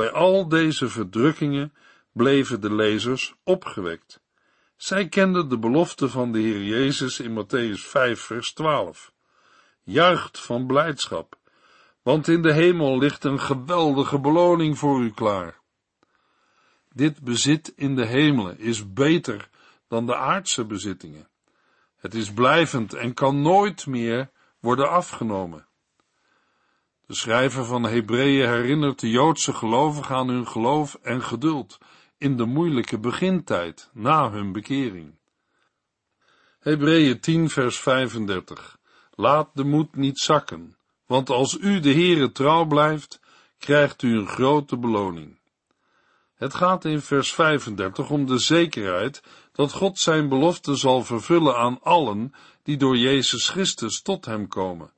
Bij 0.00 0.10
al 0.10 0.48
deze 0.48 0.88
verdrukkingen 0.88 1.72
bleven 2.12 2.60
de 2.60 2.74
lezers 2.74 3.34
opgewekt. 3.44 4.20
Zij 4.76 5.08
kenden 5.08 5.48
de 5.48 5.58
belofte 5.58 6.08
van 6.08 6.32
de 6.32 6.38
Heer 6.38 6.62
Jezus 6.62 7.20
in 7.20 7.44
Matthäus 7.44 7.80
5, 7.80 8.20
vers 8.20 8.52
12. 8.52 9.12
Juicht 9.82 10.40
van 10.40 10.66
blijdschap, 10.66 11.38
want 12.02 12.28
in 12.28 12.42
de 12.42 12.52
hemel 12.52 12.98
ligt 12.98 13.24
een 13.24 13.40
geweldige 13.40 14.20
beloning 14.20 14.78
voor 14.78 15.00
u 15.00 15.10
klaar. 15.10 15.60
Dit 16.88 17.20
bezit 17.20 17.72
in 17.76 17.96
de 17.96 18.06
hemelen 18.06 18.58
is 18.58 18.92
beter 18.92 19.48
dan 19.88 20.06
de 20.06 20.16
aardse 20.16 20.64
bezittingen. 20.64 21.28
Het 21.96 22.14
is 22.14 22.32
blijvend 22.32 22.94
en 22.94 23.14
kan 23.14 23.42
nooit 23.42 23.86
meer 23.86 24.30
worden 24.60 24.90
afgenomen. 24.90 25.66
De 27.10 27.16
schrijver 27.16 27.64
van 27.64 27.82
Hebreeën 27.82 28.48
herinnert 28.48 29.00
de 29.00 29.10
Joodse 29.10 29.52
gelovigen 29.52 30.16
aan 30.16 30.28
hun 30.28 30.46
geloof 30.46 30.98
en 31.02 31.22
geduld 31.22 31.78
in 32.18 32.36
de 32.36 32.44
moeilijke 32.44 32.98
begintijd 32.98 33.90
na 33.92 34.30
hun 34.30 34.52
bekering. 34.52 35.14
Hebreeën 36.60 37.20
10 37.20 37.48
vers 37.50 37.78
35 37.78 38.78
Laat 39.10 39.50
de 39.54 39.64
moed 39.64 39.96
niet 39.96 40.18
zakken, 40.18 40.76
want 41.06 41.30
als 41.30 41.58
u 41.60 41.80
de 41.80 41.92
Heere 41.92 42.32
trouw 42.32 42.64
blijft, 42.64 43.20
krijgt 43.58 44.02
u 44.02 44.18
een 44.18 44.28
grote 44.28 44.78
beloning. 44.78 45.38
Het 46.34 46.54
gaat 46.54 46.84
in 46.84 47.00
vers 47.00 47.32
35 47.32 48.10
om 48.10 48.26
de 48.26 48.38
zekerheid 48.38 49.22
dat 49.52 49.72
God 49.72 49.98
zijn 49.98 50.28
belofte 50.28 50.74
zal 50.74 51.04
vervullen 51.04 51.56
aan 51.56 51.82
allen 51.82 52.34
die 52.62 52.76
door 52.76 52.96
Jezus 52.96 53.48
Christus 53.48 54.02
tot 54.02 54.24
hem 54.24 54.48
komen. 54.48 54.92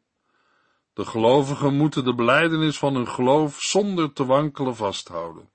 De 0.94 1.04
gelovigen 1.04 1.76
moeten 1.76 2.04
de 2.04 2.14
belijdenis 2.14 2.78
van 2.78 2.94
hun 2.94 3.08
geloof 3.08 3.60
zonder 3.60 4.12
te 4.12 4.24
wankelen 4.24 4.76
vasthouden. 4.76 5.48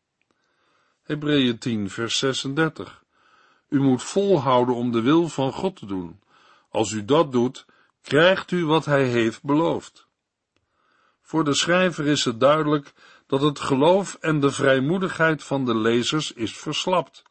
Hebreeën 1.04 1.58
10 1.58 1.90
vers 1.90 2.18
36 2.18 3.04
U 3.70 3.82
moet 3.82 4.04
volhouden 4.04 4.76
om 4.76 4.92
de 4.92 5.02
wil 5.02 5.28
van 5.28 5.54
God 5.54 5.76
te 5.76 5.86
doen. 5.86 6.20
Als 6.70 6.92
u 6.92 7.06
dat 7.06 7.32
doet, 7.32 7.66
krijgt 8.02 8.52
u 8.52 8.66
wat 8.66 8.86
hij 8.86 9.04
heeft 9.04 9.44
beloofd. 9.44 10.08
Voor 11.22 11.44
de 11.44 11.54
schrijver 11.54 12.06
is 12.06 12.26
het 12.26 12.40
duidelijk 12.40 12.94
dat 13.28 13.42
het 13.42 13.60
geloof 13.60 14.18
en 14.20 14.40
de 14.40 14.52
vrijmoedigheid 14.52 15.44
van 15.44 15.66
de 15.66 15.76
lezers 15.76 16.32
is 16.32 16.58
verslapt. 16.58 17.24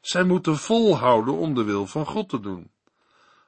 Zij 0.00 0.24
moeten 0.24 0.56
volhouden 0.56 1.34
om 1.34 1.54
de 1.54 1.64
wil 1.64 1.86
van 1.86 2.06
God 2.06 2.28
te 2.28 2.40
doen. 2.40 2.70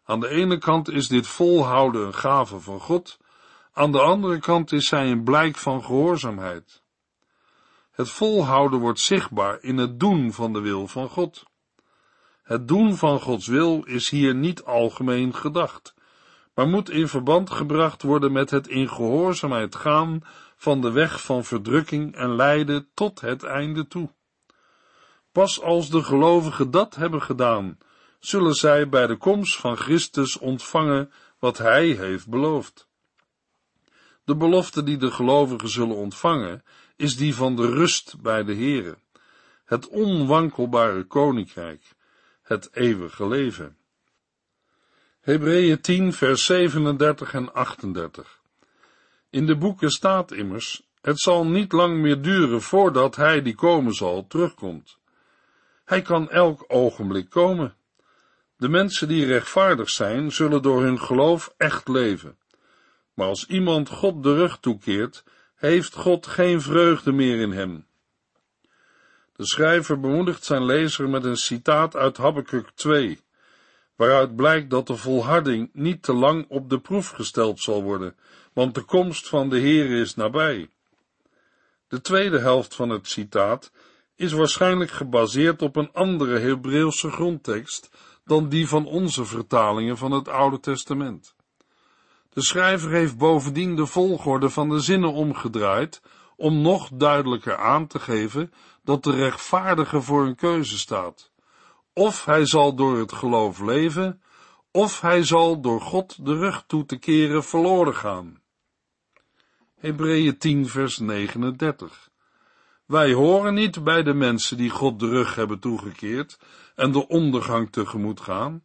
Aan 0.05 0.21
de 0.21 0.29
ene 0.29 0.59
kant 0.59 0.89
is 0.89 1.09
dit 1.09 1.27
volhouden 1.27 2.07
een 2.07 2.15
gave 2.15 2.61
van 2.61 2.81
God, 2.81 3.19
aan 3.81 3.93
de 3.93 4.01
andere 4.01 4.39
kant 4.39 4.73
is 4.73 4.89
zij 4.89 5.11
een 5.11 5.25
blijk 5.25 5.57
van 5.57 5.85
gehoorzaamheid. 5.85 6.83
Het 7.91 8.09
volhouden 8.11 8.79
wordt 8.79 9.01
zichtbaar 9.01 9.63
in 9.63 9.77
het 9.77 10.01
doen 10.01 10.33
van 10.33 10.53
de 10.53 10.61
wil 10.61 10.87
van 10.87 11.09
God. 11.09 11.45
Het 12.43 12.69
doen 12.69 12.97
van 12.97 13.21
Gods 13.21 13.47
wil 13.47 13.83
is 13.85 14.11
hier 14.11 14.35
niet 14.35 14.65
algemeen 14.65 15.35
gedacht, 15.35 15.95
maar 16.55 16.67
moet 16.67 16.91
in 16.91 17.09
verband 17.09 17.51
gebracht 17.51 18.03
worden 18.03 18.33
met 18.33 18.51
het 18.51 18.69
in 18.69 18.89
gehoorzaamheid 18.89 19.75
gaan 19.75 20.21
van 20.57 20.81
de 20.81 20.91
weg 20.91 21.23
van 21.23 21.45
verdrukking 21.45 22.15
en 22.15 22.35
lijden 22.37 22.89
tot 22.95 23.21
het 23.21 23.43
einde 23.43 23.87
toe. 23.87 24.11
Pas 25.33 25.63
als 25.63 25.91
de 25.91 26.03
gelovigen 26.03 26.71
dat 26.71 26.95
hebben 26.95 27.23
gedaan, 27.23 27.79
zullen 28.19 28.55
zij 28.55 28.89
bij 28.89 29.07
de 29.07 29.17
komst 29.17 29.57
van 29.57 29.77
Christus 29.77 30.39
ontvangen 30.39 31.13
wat 31.39 31.59
Hij 31.59 31.87
heeft 31.87 32.29
beloofd. 32.29 32.89
De 34.31 34.37
belofte 34.37 34.83
die 34.83 34.97
de 34.97 35.11
gelovigen 35.11 35.69
zullen 35.69 35.97
ontvangen, 35.97 36.65
is 36.97 37.17
die 37.17 37.35
van 37.35 37.57
de 37.57 37.67
rust 37.67 38.21
bij 38.21 38.45
de 38.45 38.55
Here, 38.55 38.97
het 39.65 39.89
onwankelbare 39.89 41.05
koninkrijk, 41.05 41.83
het 42.43 42.69
eeuwige 42.73 43.29
leven. 43.29 43.77
Hebreeën 45.21 45.81
10, 45.81 46.13
vers 46.13 46.45
37 46.45 47.35
en 47.35 47.53
38. 47.53 48.41
In 49.31 49.47
de 49.47 49.57
boeken 49.57 49.91
staat 49.91 50.33
immers, 50.33 50.83
het 51.01 51.21
zal 51.21 51.47
niet 51.47 51.73
lang 51.73 51.99
meer 51.99 52.23
duren 52.23 52.63
voordat 52.63 53.17
hij 53.17 53.43
die 53.43 53.55
komen 53.55 53.95
zal 53.95 54.27
terugkomt. 54.27 54.99
Hij 55.85 56.03
kan 56.03 56.31
elk 56.31 56.65
ogenblik 56.69 57.31
komen. 57.31 57.75
De 58.57 58.69
mensen 58.69 59.09
die 59.09 59.27
rechtvaardig 59.27 59.91
zijn, 59.91 60.33
zullen 60.33 60.63
door 60.63 60.83
hun 60.83 61.01
geloof 61.01 61.55
echt 61.57 61.89
leven. 61.89 62.39
Maar 63.15 63.27
als 63.27 63.47
iemand 63.47 63.89
God 63.89 64.23
de 64.23 64.35
rug 64.35 64.59
toekeert, 64.59 65.25
heeft 65.55 65.95
God 65.95 66.27
geen 66.27 66.61
vreugde 66.61 67.13
meer 67.13 67.41
in 67.41 67.53
hem. 67.53 67.87
De 69.37 69.47
schrijver 69.47 70.01
bemoedigt 70.01 70.45
zijn 70.45 70.65
lezer 70.65 71.09
met 71.09 71.25
een 71.25 71.37
citaat 71.37 71.97
uit 71.97 72.17
Habakkuk 72.17 72.71
2, 72.75 73.21
waaruit 73.97 74.37
blijkt 74.37 74.71
dat 74.71 74.87
de 74.87 74.97
volharding 74.97 75.71
niet 75.73 76.03
te 76.03 76.13
lang 76.13 76.45
op 76.49 76.71
de 76.71 76.81
proef 76.81 77.09
gesteld 77.09 77.61
zal 77.61 77.83
worden, 77.83 78.15
want 78.53 78.75
de 78.75 78.83
komst 78.83 79.29
van 79.29 79.49
de 79.49 79.59
Heer 79.59 79.91
is 80.01 80.15
nabij. 80.15 80.71
De 81.89 82.01
tweede 82.01 82.39
helft 82.39 82.75
van 82.75 82.91
het 82.91 83.09
citaat 83.09 83.73
is 84.15 84.33
waarschijnlijk 84.33 84.91
gebaseerd 84.91 85.63
op 85.63 85.77
een 85.77 85.93
andere 85.93 86.39
Hebreeuwse 86.39 87.11
grondtekst 87.11 87.91
dan 88.25 88.49
die 88.49 88.69
van 88.69 88.87
onze 88.87 89.25
vertalingen 89.25 89.97
van 89.97 90.13
het 90.13 90.29
Oude 90.29 90.61
Testament. 90.61 91.35
De 92.33 92.43
schrijver 92.43 92.91
heeft 92.91 93.19
bovendien 93.19 93.77
de 93.77 93.87
volgorde 93.87 94.51
van 94.51 94.69
de 94.69 94.81
zinnen 94.81 95.13
omgedraaid 95.13 96.03
om 96.37 96.63
nog 96.63 96.91
duidelijker 96.93 97.57
aan 97.57 97.87
te 97.87 97.99
geven 97.99 98.53
dat 98.85 99.03
de 99.03 99.13
rechtvaardige 99.13 100.01
voor 100.01 100.27
een 100.27 100.37
keuze 100.37 100.79
staat. 100.79 101.31
Of 101.93 102.25
hij 102.25 102.47
zal 102.47 102.75
door 102.75 102.99
het 102.99 103.13
geloof 103.13 103.61
leven, 103.61 104.23
of 104.71 105.01
hij 105.01 105.25
zal 105.25 105.61
door 105.61 105.81
God 105.81 106.25
de 106.27 106.35
rug 106.35 106.65
toe 106.67 106.85
te 106.85 106.99
keren 106.99 107.45
verloren 107.45 107.95
gaan. 107.95 108.41
Hebreeën 109.75 110.39
10 110.39 110.69
vers 110.69 110.99
39 110.99 112.11
Wij 112.87 113.13
horen 113.13 113.55
niet 113.55 113.85
bij 113.85 114.03
de 114.03 114.15
mensen 114.15 114.57
die 114.57 114.71
God 114.71 114.99
de 114.99 115.09
rug 115.09 115.35
hebben 115.35 115.59
toegekeerd 115.59 116.39
en 116.75 116.93
de 116.93 117.09
ondergang 117.09 117.73
tegemoet 117.73 118.21
gaan. 118.21 118.63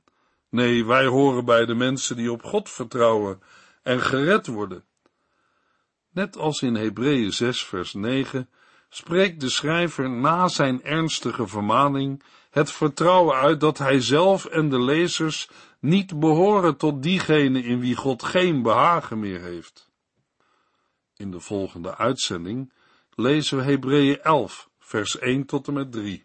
Nee, 0.49 0.85
wij 0.85 1.05
horen 1.05 1.45
bij 1.45 1.65
de 1.65 1.75
mensen 1.75 2.15
die 2.15 2.31
op 2.31 2.43
God 2.43 2.69
vertrouwen 2.69 3.41
en 3.83 4.01
gered 4.01 4.47
worden. 4.47 4.83
Net 6.09 6.37
als 6.37 6.61
in 6.61 6.75
Hebreeën 6.75 7.33
6 7.33 7.63
vers 7.63 7.93
9 7.93 8.49
spreekt 8.89 9.39
de 9.39 9.49
schrijver 9.49 10.09
na 10.09 10.47
zijn 10.47 10.83
ernstige 10.83 11.47
vermaning 11.47 12.23
het 12.49 12.71
vertrouwen 12.71 13.35
uit 13.35 13.59
dat 13.59 13.77
hij 13.77 14.01
zelf 14.01 14.45
en 14.45 14.69
de 14.69 14.81
lezers 14.81 15.49
niet 15.79 16.19
behoren 16.19 16.77
tot 16.77 17.03
diegenen 17.03 17.63
in 17.63 17.79
wie 17.79 17.95
God 17.95 18.23
geen 18.23 18.61
behagen 18.61 19.19
meer 19.19 19.41
heeft. 19.41 19.91
In 21.15 21.31
de 21.31 21.39
volgende 21.39 21.97
uitzending 21.97 22.73
lezen 23.15 23.57
we 23.57 23.63
Hebreeën 23.63 24.21
11 24.21 24.69
vers 24.79 25.19
1 25.19 25.45
tot 25.45 25.67
en 25.67 25.73
met 25.73 25.91
3. 25.91 26.24